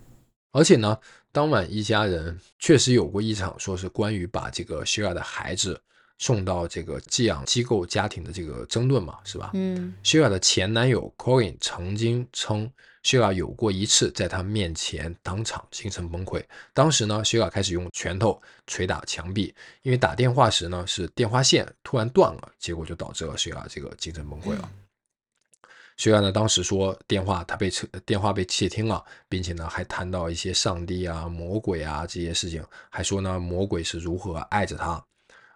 [0.50, 0.98] 而且呢，
[1.30, 5.80] 当晚一家人确实有过一场说是关于把这个 Sheila 的孩子
[6.18, 9.52] 送到这个寄养机构家庭的这个争论嘛，是吧？
[9.54, 12.70] 嗯 Sheila 的前男友 Corin 曾经称
[13.08, 16.44] ，Sheila 有过一次在他面前当场精神崩溃。
[16.74, 24.68] 当时呢，Sheila 开始用拳头捶打墙壁，因为打电话时呢是电话线突然断了，结果就导致了 Sheila 这个精神崩溃了。
[25.96, 35.02] Sheila 呢当时说电话他被窃电话被窃听了，并且呢还谈到一些上帝啊、魔鬼啊这些事情，还说呢魔鬼是如何爱着他。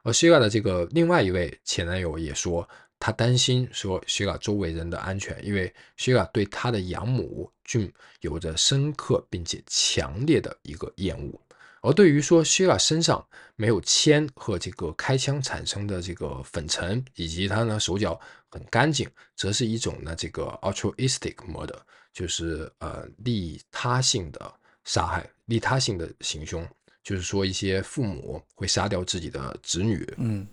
[0.05, 2.69] 而 Sheila 的这个另外一位前男友也说，
[3.05, 11.41] 他担心说 Sheila 周围人的安全，因为 Sheila 对他的养母俊有着深刻并且强烈的一个厌恶。
[11.81, 21.81] 而对于说 Sheila 身上没有铅和这个开枪产生的这个粉尘，以及他呢手脚很干净，则是一种呢这个 altruistic murder，
[22.13, 26.65] 就是呃利他性的杀害，利他性的行凶。
[27.03, 30.47] 就是说，一些父母会杀掉自己的子女，嗯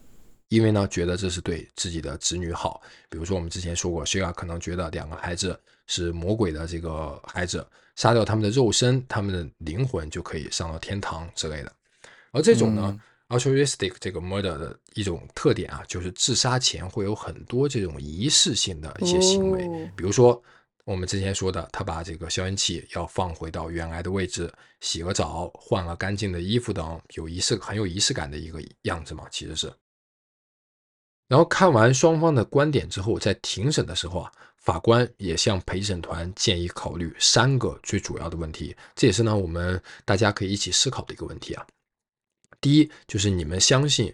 [0.50, 2.82] 因为呢，觉得这是对自己的子女好。
[3.10, 11.72] 比如说，我们之前说过，希拉可能觉得两个孩子是魔鬼的这个孩子，杀掉他们的肉身，他们的灵魂就可以上到天堂之类的。
[12.32, 20.42] 而这种呢、altruistic 这个 murder 的一种特点啊，就是自杀前会有很多这种仪式性的一些行为，哦比如说
[20.84, 29.72] 我们之前说的，他把这个消音器要放回到原来的位置，洗个澡，换了干净的衣服等，有仪式很有仪式感的一个样子嘛，其实是。
[31.30, 41.66] 然后看完双方的观点之后，在庭审的时候啊，法官也向陪审团建议考虑三个最主要的问题，这也是呢我们大家可以一起思考的一个问题啊。
[42.60, 44.14] 第一就是你们相信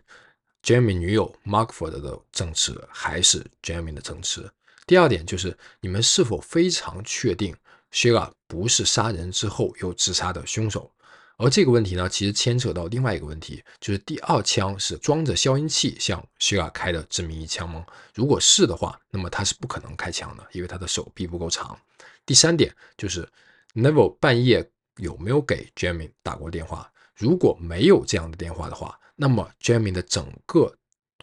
[0.62, 4.51] Jamie 女友 Markford 的证词还是 Jamie 的证词？
[4.86, 7.56] 第二点就是你们是否非常确定
[7.93, 10.91] Sheila 不是杀人之后又自杀的凶手？
[11.38, 17.86] 而这个问题呢，其实牵扯到另外一个问题，就是第二枪是装着消音器向 Sheila 开的致命一枪吗？
[18.13, 21.78] 如果是的话，那么他是不可能开枪的，因为他的手臂不够长。
[22.26, 23.28] 第三点就是
[23.74, 24.67] Neville 半夜
[24.98, 26.89] 有没有给 Jamie 打过电话？
[27.15, 30.74] 如果没有这样的电话的话，那么 Jamie 的整个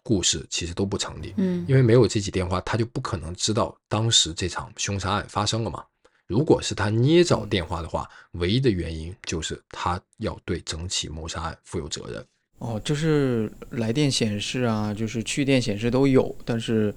[0.03, 5.85] 故事其实都不成立，嗯因为没有这起电话，他就不可能知道当时这场凶杀案发生了嘛。
[6.27, 12.25] 如果是他捏造电话的话，唯一的原因就是他要对整起谋杀案负有责任。
[12.59, 16.95] 哦，就是来电显示啊，就是去电显示都有，但是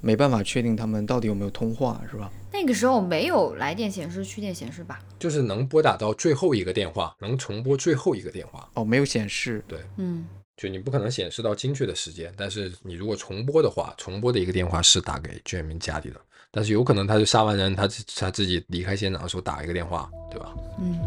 [0.00, 2.30] 没办法确定他们到底有没有通话，是吧？
[2.52, 5.00] 那个时候没有来电显示、去电显示吧？
[5.18, 8.70] 就是能拨打到最后一个电话，能重拨最后一个电话。
[8.74, 9.62] 哦，没有显示。
[9.66, 10.24] 对嗯
[10.56, 16.20] 就你不可能显示到精确的时间，但是你如果重拨的话，重拨的一个电话是打给 Jamie 家里的，
[16.54, 20.54] 但是有可能他就杀完人，他自他自己离开现场的时候打一个电话，对吧？
[20.78, 20.98] 嗯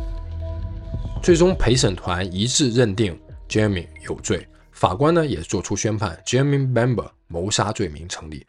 [1.23, 8.45] 最终陪审团一致认定 Jamie 有罪，法官呢也作出宣判，Jamie Bamber 谋杀罪名成立，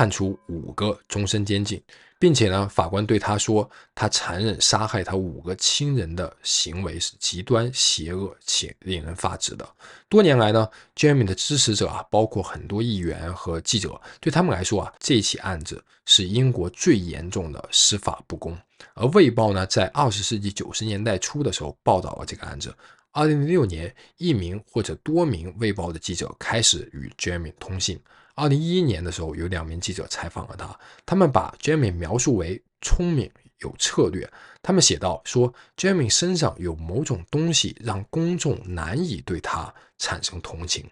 [0.00, 1.78] 判处五个终身监禁，
[2.18, 9.68] 并且呢，法官对他说，他残忍杀害他五个亲人的行为是极端邪恶且令人发指的。
[10.08, 10.66] 多年来呢
[10.96, 18.56] ，Jamie 的支持者啊，包括很多议员和记者，对他们来说啊，这起案子是英国最严重的司法不公。
[18.94, 22.74] 而《卫报》呢，在二十世纪九十年代初的时候报道了这个案子。
[23.12, 28.00] 二零零六年，一名或者多名《卫报》的记者开始与 Jamie 通信。
[28.40, 34.26] 二零一一年的时候，有两名记者采访了他，他们把 Jamie 描述为聪明有策略。
[34.62, 40.88] 他们写道说，Jamie 身上有某种东西让公众难以对他产生同情。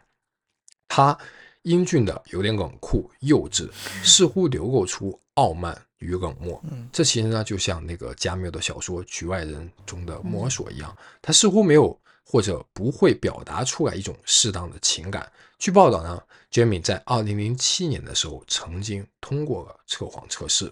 [0.88, 1.18] 他
[1.62, 3.70] 英俊的有点冷酷、幼稚，
[4.04, 6.62] 似乎流露出傲慢与冷漠。
[6.92, 11.98] 这其实呢，就像那个加缪的小说《局外人》中的摩索一样，他似乎没有
[12.30, 15.26] 或者不会表达出来一种适当的情感。
[15.58, 16.22] 据报道呢
[16.52, 20.70] ，Jamie 在2007年的时候曾经通过了测谎测试。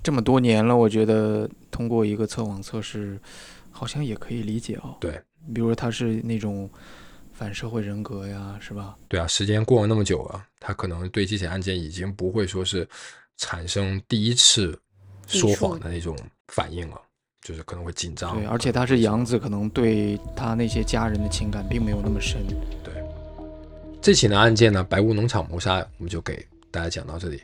[0.00, 3.20] 这么多年了，我觉得通过一个测谎测试，
[3.72, 4.96] 好像也可以理解哦。
[5.00, 5.20] 对，
[5.52, 6.70] 比如说他是那种
[7.32, 8.96] 反社会人格呀，是吧？
[9.08, 12.88] 对啊，时间过了那么久了，他可能对这起案件已经不会说是
[13.36, 14.80] 产生第一次
[15.26, 17.02] 说谎的那种反应了，
[17.48, 18.36] 就是可能会紧张。
[18.36, 22.46] 对，而且他是杨子，可能对他那些家人的情感并没有那么深。
[22.84, 22.92] 对，
[24.02, 27.40] 这起呢案件呢，白雾农场谋杀，我们就给大家讲到这里。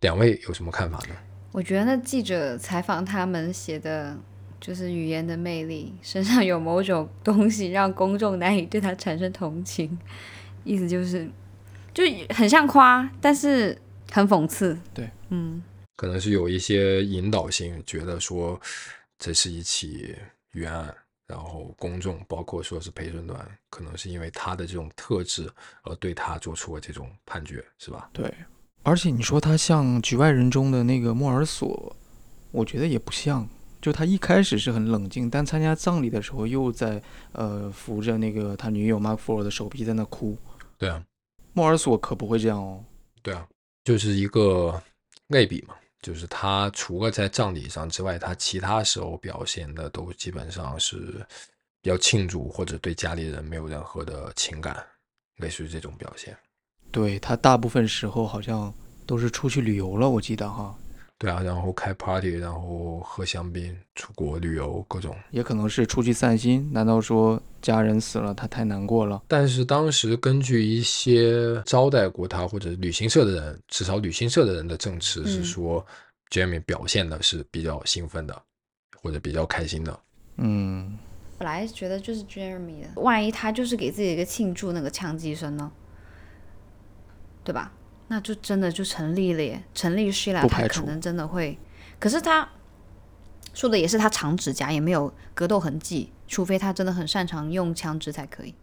[0.00, 1.14] 两位有什么看法呢？
[1.52, 4.16] 我觉得那记者采访他们写的，
[4.60, 9.96] 就是语言的魅力，身上有某种东西让公众难以对他产生同情，
[10.64, 11.30] 意思就是，
[11.94, 13.78] 就很像夸，但是
[14.10, 14.76] 很讽刺。
[14.92, 15.62] 对，嗯，
[15.94, 18.60] 可能是有一些引导性，觉得说
[19.18, 20.16] 这是一起
[20.52, 20.94] 冤案，
[21.26, 25.50] 然后公众包括说是陪审团，可能是因为他的这种特质
[25.82, 28.10] 而对他做出了这种判决，是吧？
[28.12, 28.32] 对。
[28.82, 31.94] 而且你说他像《局外人》中的那个莫尔索，
[32.52, 33.48] 我觉得也不像。
[33.82, 37.00] 就他一开始是很冷静，但参加葬礼的时候又在
[37.32, 40.36] 呃扶着那个他女友马克·福尔的手臂在那哭。
[40.78, 41.04] 对啊，
[41.52, 42.84] 莫尔索可不会这样哦。
[43.22, 43.46] 对啊，
[43.84, 44.80] 就是一个
[45.28, 51.26] 类比嘛，就是他除了在葬礼上之外，他其他时候表现的都基本上是
[51.82, 54.84] 要庆祝或者对家里人没有任何的情感，
[55.36, 56.36] 类似于这种表现。
[56.92, 58.72] 对他大部分时候好像
[59.06, 60.76] 都是出去旅游了，我记得哈。
[61.18, 65.16] 对啊，然后开 party，然后喝香槟，出国旅游各种。
[65.30, 66.68] 也可能是出去散心。
[66.72, 69.22] 难道说家人死了，他太难过了？
[69.26, 75.84] 但是当时根据一些招待过他或者旅行社的人，至少旅行社的人的证词是说
[76.30, 78.42] ，Jamie 表现的是比较兴奋的，
[79.00, 79.98] 或者比较开心的。
[80.36, 80.98] 嗯，
[81.38, 85.72] 本来觉得就是 Jeremy 的，万一他就是给自己一个庆祝那个枪击声呢？
[87.42, 87.72] 对吧？
[88.08, 91.58] 那就真的就成立了耶，成立是啦，他可能真的会。
[91.98, 92.48] 可是他
[93.52, 98.54] 说的也是他长指甲，也没有格斗痕迹，除非他真的很擅长用枪支才可以。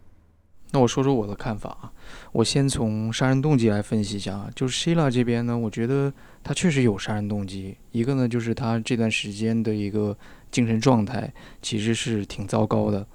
[0.70, 1.92] 那我说说我的看法啊，
[2.32, 7.76] 我先从杀人动机来分析一下啊，就是 Sheila 这边呢，我觉得他确实有杀人动机。
[7.92, 10.16] 一个呢，就是他这段时间的一个
[10.50, 11.32] 精神状态
[11.62, 13.06] 其实是挺糟糕的。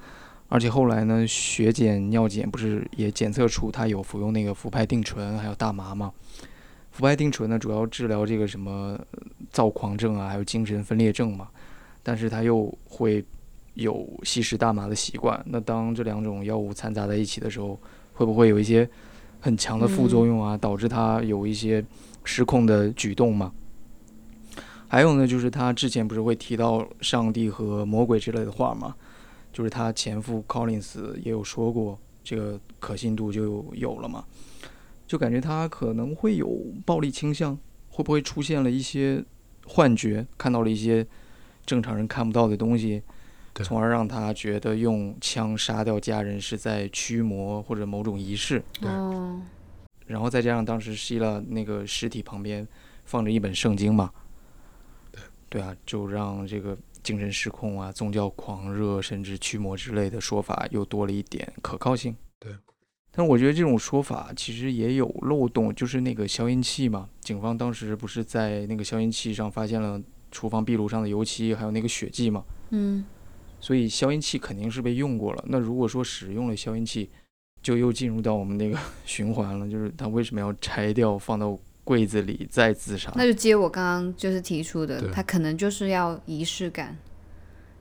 [0.49, 6.11] 而且后来呢，血检、尿检不是也检测出他有服用那个氟哌啶醇，还有大麻吗？
[6.91, 8.99] 氟哌啶醇呢，主要治疗这个什么
[9.51, 11.47] 躁狂症啊，还有精神分裂症嘛。
[12.01, 13.23] 但是他又会
[13.75, 15.39] 有吸食大麻的习惯。
[15.45, 17.79] 那当这两种药物掺杂在一起的时候，
[18.13, 18.89] 会不会有一些
[19.39, 21.85] 很强的副作用啊，导致他有一些
[22.23, 23.51] 失控的举动嘛？
[24.87, 28.95] 还有呢，就是他之前不是会提到上帝和魔鬼之类的话吗？
[29.51, 34.23] 就是他前夫 Collins 也有说过，这个可信度就有了嘛，
[35.07, 36.47] 就感觉他可能会有
[36.85, 37.57] 暴力倾向，
[37.89, 39.23] 会不会出现了一些
[39.65, 41.05] 幻觉，看到了一些
[41.65, 43.01] 正常人看不到的东西，
[43.55, 48.63] 从而让他觉得用枪杀掉家人是在驱魔或者某种仪式。
[48.79, 48.89] 对。
[50.05, 52.67] 然后再加上当时希拉那个尸体旁边
[53.05, 54.11] 放着一本圣经嘛，
[55.11, 56.77] 对，对啊，就让这个。
[57.03, 62.15] 精神失控啊，宗教狂热，甚至驱魔之类的说法又多了一点可靠性。
[62.39, 62.53] 对，
[63.11, 72.43] 但我觉得这种说法其实也有漏洞，就是那个消音器嘛，警方当时不是在那个消音器上发现了厨房壁炉上的油漆，还有那个血迹嘛。
[72.69, 73.05] 嗯。
[73.59, 75.43] 所以消音器肯定是被用过了。
[75.47, 77.09] 那如果说使用了消音器，
[77.61, 81.57] 就又进入到我们那个循环了，就是他为什么要拆掉放到？
[81.89, 86.95] 柜子里再自杀，那就接我刚刚就是提出的，他可能就是要仪式感，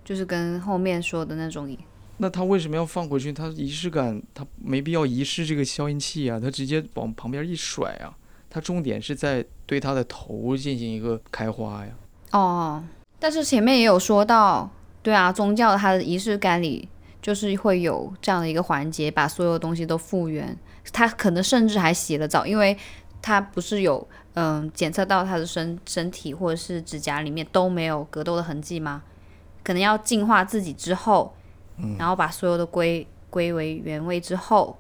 [0.03, 1.77] 就是跟后面说的那种。
[2.17, 3.31] 那他为什么要放回去？
[3.31, 8.17] 他仪式感，他没必要仪式这个消音器啊，他直接往旁边一甩啊。
[8.49, 11.93] 他重点是在对他的头进行一个开花呀。
[12.31, 12.83] 哦，
[13.19, 14.71] 但是前面也有说到，
[15.03, 16.89] 对啊，宗教它的仪式感里
[17.21, 20.57] 就是会有这样的一个环节，把所有东西都复原。
[20.91, 22.75] 他可能甚至还洗了澡，因为。
[23.21, 29.03] 他不是有嗯检测到他的身身体或者是指甲里面都没有格斗的痕迹吗？
[29.65, 31.35] 可能要净化自己之后，
[31.99, 34.79] 然后把所有的归归为原位之后，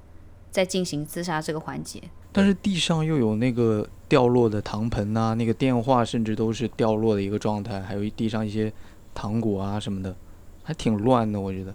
[0.50, 2.02] 再进行自杀这个环节。
[2.32, 8.72] 但是地上又有那个掉落的糖盆呐、那个电话甚至都是掉落的一个状态，还有地上一些
[9.14, 10.14] 糖果啊什么的，
[10.62, 11.74] 还挺乱的，我觉得。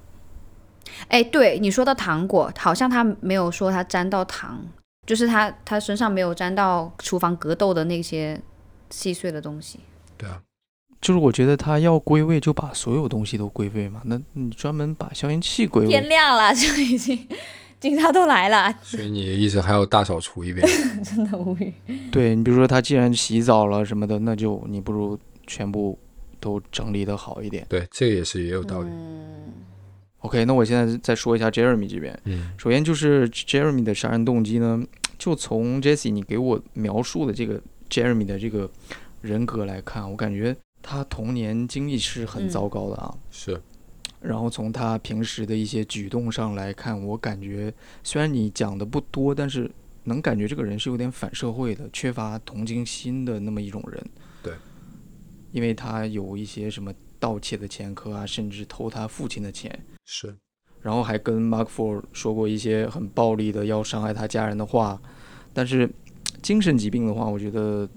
[1.09, 4.65] 哎，对你说到糖果，好像他没有说他沾到糖，
[5.05, 8.39] 就是他他身上没有沾到厨房格斗的那些
[8.89, 9.79] 细碎的东西。
[10.17, 10.41] 对啊，
[11.01, 14.01] 就是我觉得他要归位，就把所有东西都归位嘛。
[14.05, 17.27] 那你专门把消音器归位天，亮了， 就已经
[17.79, 20.65] 警察都来了，所以你意思还要大扫除一遍？
[21.03, 21.73] 真的无语。
[22.11, 25.99] 对你比如说他既然洗澡了什么的，那就你不如全部
[26.39, 27.65] 都整理的好一点。
[27.67, 28.87] 对，这个也是也有道理。
[28.89, 29.51] 嗯，
[30.23, 32.17] OK，那我现在再说一下 Jeremy 这边。
[32.23, 34.81] 嗯首先就是 Jeremy 的杀人动机呢，
[35.17, 38.71] 就从 Jesse 你给我描述的这个 Jeremy 的这个
[39.21, 43.13] 人格来看，我感觉他童年经历是很嗯糟糕的啊。
[43.31, 43.61] 是，
[44.21, 49.69] 然后从他平时的一些举动上来看，我感觉虽然你讲的不多，但是
[50.05, 54.01] 能感觉这个人是有点反社会的，缺乏同情心的那么一种人。
[54.41, 54.53] 对，
[55.51, 59.77] 因为他有一些什么盗窃的前科啊，甚至偷他父亲的钱。
[60.05, 60.35] 是，
[60.81, 65.01] 然后还跟 Mark Ford 说过一些很暴力的要伤害他家人的话，
[65.53, 65.89] 但是
[66.41, 67.87] 精神疾病的话，我觉得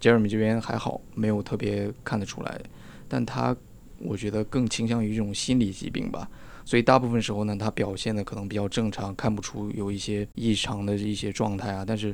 [0.00, 2.60] Jeremy 这边还好，没有特别看得出来，
[3.08, 3.54] 但他
[3.98, 6.26] 我觉得更倾向于这种心理疾病吧，
[6.64, 12.10] 所以大部分时候呢，他表现的可能比较正常，看不出有一些异常的一些状态啊，但是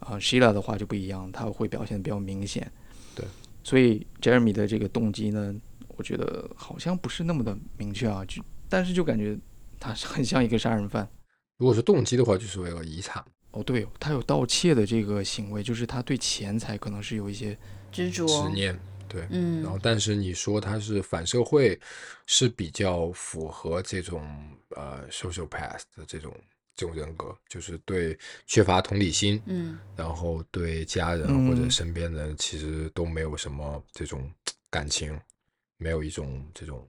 [0.00, 2.70] 啊、呃 Sheila 的话就不一样，他会表现的比较明显，
[3.14, 3.24] 对，
[3.64, 5.54] 所以 Jeremy 的这个动机呢，
[5.96, 9.36] 我觉得好像不是那么的明确啊，就但是就感觉
[9.80, 11.08] 他是很像一个杀人犯。
[11.56, 13.24] 如果是动机的话，就是为了遗产。
[13.50, 17.56] 哦，对，他有盗窃的这个行为，就是他对钱财可能是有一些，
[17.90, 18.26] 执着。
[18.26, 19.26] 执念，对。
[19.30, 21.80] 嗯然后，但是你说他是反社会，
[22.26, 24.22] 是比较符合这种
[24.76, 26.32] 呃 social path 的这种
[26.76, 28.16] 这种人格，就是对
[28.46, 34.30] 缺乏同理心，嗯然后对家人或者嗯身边人其实都没有什么这种
[34.70, 35.18] 感情，
[35.78, 36.86] 没有一种这种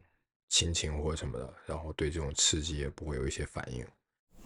[0.50, 3.86] 亲情或者什么的，然后对这种刺激也不会有一些反应，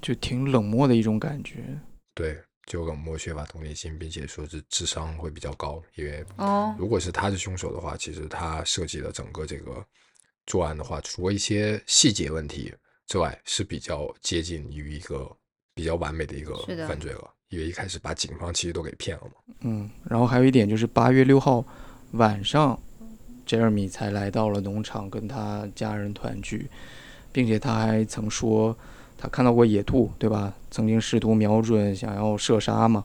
[0.02, 1.80] 就挺冷漠的一种感觉。
[2.14, 2.38] 对，
[2.68, 9.84] 就冷漠缺乏同理心，并且说是智商会比较高，因为哦，如果是他是凶手的话，其实他设计的整个这个
[10.46, 12.74] 作案的话，除了一些细节问题
[13.08, 15.36] 之外，是比较接近于一个
[15.74, 16.56] 比较完美的一个
[16.88, 17.30] 犯罪了。
[17.50, 19.34] 因为一开始把警方其实都给骗了嘛。
[19.60, 21.64] 嗯，然后还有一点就是八月六号
[22.14, 22.82] 晚上
[23.48, 26.70] ，Jeremy 才来到了农场跟他家人团聚，
[27.32, 28.76] 并且他还曾说
[29.18, 30.54] 他看到过野兔，对吧？
[30.72, 33.04] 曾经试图瞄准想要射杀嘛，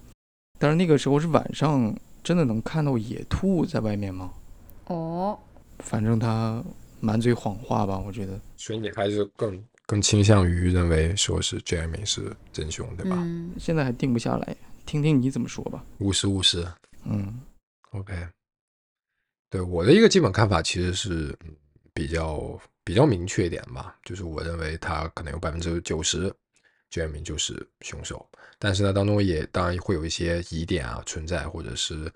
[0.58, 4.32] 但是那个时候是晚上，真的能看到野兔在外面吗？
[4.86, 5.38] 哦，
[5.80, 6.64] 反正他
[7.00, 8.40] 满嘴谎话吧，我觉得。
[8.56, 13.16] 所以你还是更更倾向于认为说是 Jeremy 是真凶，对吧？
[13.20, 15.84] 嗯现在还定不下来，听听你怎么说吧。
[15.98, 16.66] 五十五十
[17.04, 17.40] 嗯
[17.92, 18.14] ，OK。
[19.50, 21.36] 对我的一个基本看法其实是
[21.94, 26.32] 比较比较明确一点吧，就是我认为他可能有百分之九十
[26.90, 28.28] jm 就是凶手，
[28.58, 32.10] 但是呢当中也当然会有一些疑点啊存在，或者是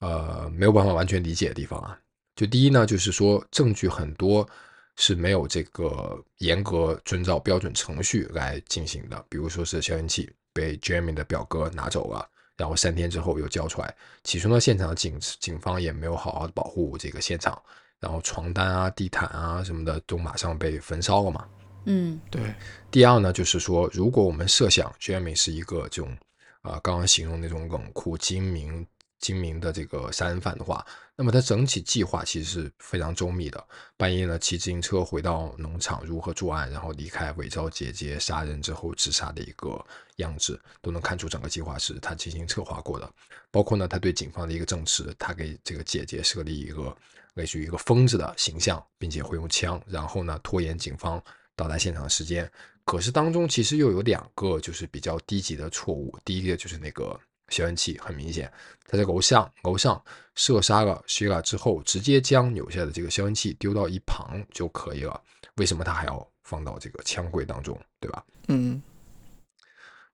[0.00, 1.98] 呃没有办法完全理解的地方啊。
[2.34, 4.48] 就第一呢，就是说证据很多
[4.96, 13.94] 是没有这个严格遵照标准程序来进行的，比如说是消音器被 Jeremy 的表哥拿走了，然后三天之后又交出来。
[14.24, 17.60] 起初呢，现场警警方也没有好好的保护这个现场，
[18.00, 21.46] 然后床单啊、地毯啊什么的都马上被焚烧了嘛。
[21.84, 22.52] 嗯对，
[22.90, 26.16] 第二呢，就是说，如果我们设想 Jeremy 是一个这种
[26.62, 28.84] 啊、刚刚形容那种冷酷精明
[29.18, 33.66] 精明的这个杀人犯的话，那么他整体计划其实是非常周密的。
[33.96, 39.84] 半夜呢，骑自行车回到农场，如何作案，然后离开，伪造姐姐杀人之后自杀的一个
[40.16, 43.10] 样子，都能看出整个计划是他精心策划过的。
[43.50, 46.94] 包括呢，他对警方的一个证词，他给这个姐姐设立一个
[47.34, 51.22] 类似于一个疯子的形象，并且会用枪，然后呢拖延警方
[51.54, 52.50] 到达现场时间。
[52.84, 57.18] 可是当中其实又有两个就是比较低级的错误，第一个就是那个
[57.48, 58.52] 消音器，很明显，
[58.86, 60.02] 他在楼上楼上
[60.34, 65.20] 射杀了 Sheila 之后，直接将扭下的这个消音器丢到一旁就可以了。
[65.56, 68.24] 为什么他还要放到这个枪柜当中，对吧？
[68.48, 68.82] 嗯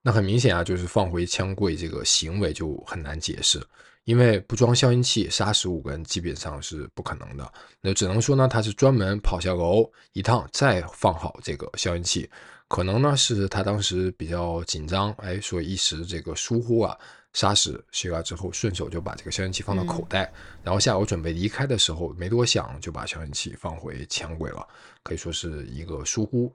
[0.01, 3.65] 那很明显啊，就是放回枪柜这个行为就很难解释，
[4.03, 7.53] 因为不装消音器杀十五个人基本上是不可能的。
[7.79, 12.29] 那只能说呢，他是专门跑下楼一趟，再放好这个消音器。
[12.67, 16.97] 可能呢是他当时比较紧张，哎，所以一时这个疏忽啊，
[17.33, 20.31] 杀死希拉之后，顺手就把这个消音器放到口袋，
[20.63, 24.67] 然后下楼准备离开的时候，没多想就把消音器放回枪柜了，
[25.03, 26.53] 可以说是一个疏忽。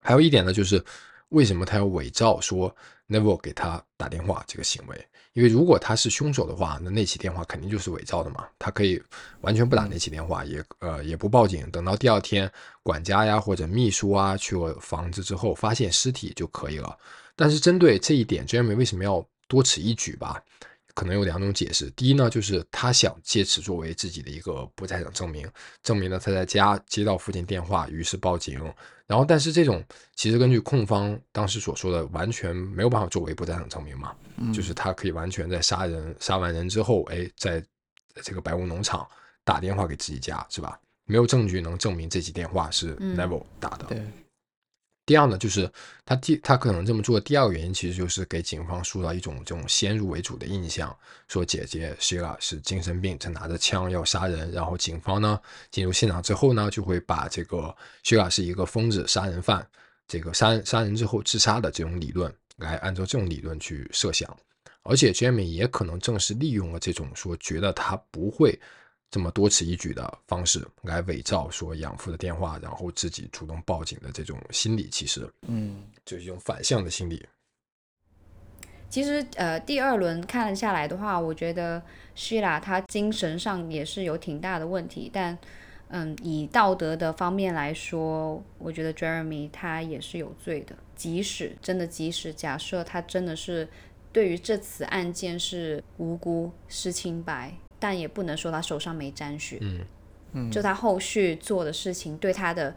[0.00, 0.84] 还有一点呢，就是
[1.28, 2.74] 为什么他要伪造说
[3.08, 5.08] Neville 给他打电话这个行为？
[5.32, 8.46] 因为如果他是凶手的话，那那起电话肯定就是伪造的嘛。
[8.58, 9.02] 他可以
[9.40, 12.50] 完全不打那起电话，也呃也不报警，等到第二天
[12.82, 16.96] 管家呀或者秘书啊去了房子之后发现尸体就可以了。
[17.34, 20.42] 但是针对这一点，Jeremy 为什么要多此一举吧？
[20.94, 21.90] 可能有两种解释。
[21.90, 25.48] 第一呢，就是他想借此作为自己的一个不在场证明，
[25.82, 28.60] 证明了他在家接到父亲电话，于是报警。
[29.06, 29.84] 然后，但是这种
[30.14, 34.14] 其实根据控方当时所说的，完全没有办法作为不在场证明嘛。
[34.52, 37.60] 就是他可以完全在杀人杀完人之后，哎，在
[38.22, 39.06] 这个白屋农场
[39.42, 40.78] 打电话给自己家，是吧？
[41.06, 43.84] 没有证据能证明这起电话是 Neville 打的。
[43.86, 44.02] 对。
[45.06, 45.70] 第二呢，就是
[46.06, 50.96] 他第他可能这么做第二个原因，其实就是给警方塑造一种这种先入为主的印象，
[51.28, 54.50] 说姐姐雪拉是精神病，正拿着枪要杀人。
[54.50, 55.38] 然后警方呢
[55.70, 59.66] 进入现场之后呢，就会把这个雪拉是一个疯子、杀人犯，
[60.08, 64.34] 这个杀人杀人之后自杀的这种理论来按照这种理论去设想。
[64.84, 68.58] 而且 Jamie 也可能正是利用了这种说觉得他不会。
[69.14, 77.24] 这么多此一举的方式来伪造说养父的电话，然后自己主动报警的这种心理，其实，嗯，就是一种反向的心理。
[78.90, 81.80] 其实，呃，第二轮看下来的话，我觉得
[82.16, 85.38] Sheila 她精神上也是有挺大的问题，但，
[85.90, 90.74] 嗯，以道德的方面来说，我觉得 Jeremy 他也是有罪的。
[90.96, 93.68] 即使真的，即使假设他真的是
[94.12, 97.56] 对于这次案件是无辜、是清白。
[97.84, 99.84] 但也不能说他手上没沾血，嗯
[100.32, 102.74] 嗯，就他后续做的事情，对他的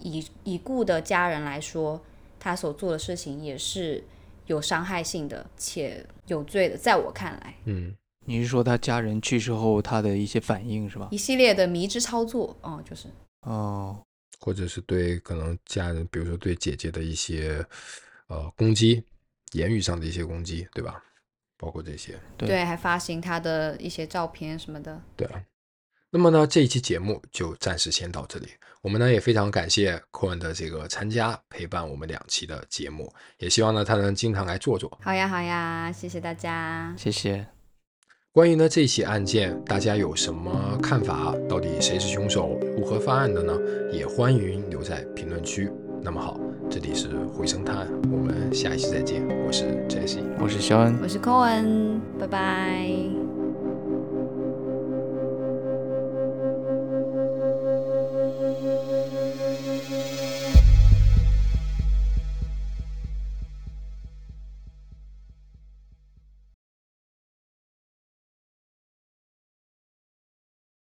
[0.00, 1.98] 已已故的家人来说，
[2.38, 4.04] 他所做的事情也是
[4.44, 6.76] 有伤害性的且有罪的。
[6.76, 11.08] 在我看来，嗯，你是说他家人去世后他的一些反应是吧？
[11.10, 13.08] 一系列的迷之操作，哦，就是
[13.46, 13.98] 哦，
[14.40, 17.64] 或者是对可能家人，比如说对姐姐的一些
[18.26, 19.02] 呃攻击，
[19.52, 21.02] 言语上的一些攻击，对吧？
[21.58, 25.42] 包括这些，对，还发行他的一些照片什么的，对啊。
[26.10, 28.48] 那么呢，这一期节目就暂时先到这里。
[28.80, 34.90] 我们呢也非常感谢寇恩的这个参加，陪伴我们两期的节目，也希望呢他能经常来坐坐。
[35.02, 37.46] 好呀，好呀，谢谢大家，谢谢。
[38.32, 41.34] 关于呢这起案件，大家有什么看法？
[41.48, 42.58] 到底谁是凶手？
[42.78, 43.58] 如何犯案的呢？
[43.92, 45.70] 也欢迎留在评论区。
[46.02, 46.38] 那么好。
[46.70, 49.22] 这里是回声探，我们下一期再见。
[49.46, 53.17] 我是 Jesse，我是肖恩，我是 Cohen，拜拜。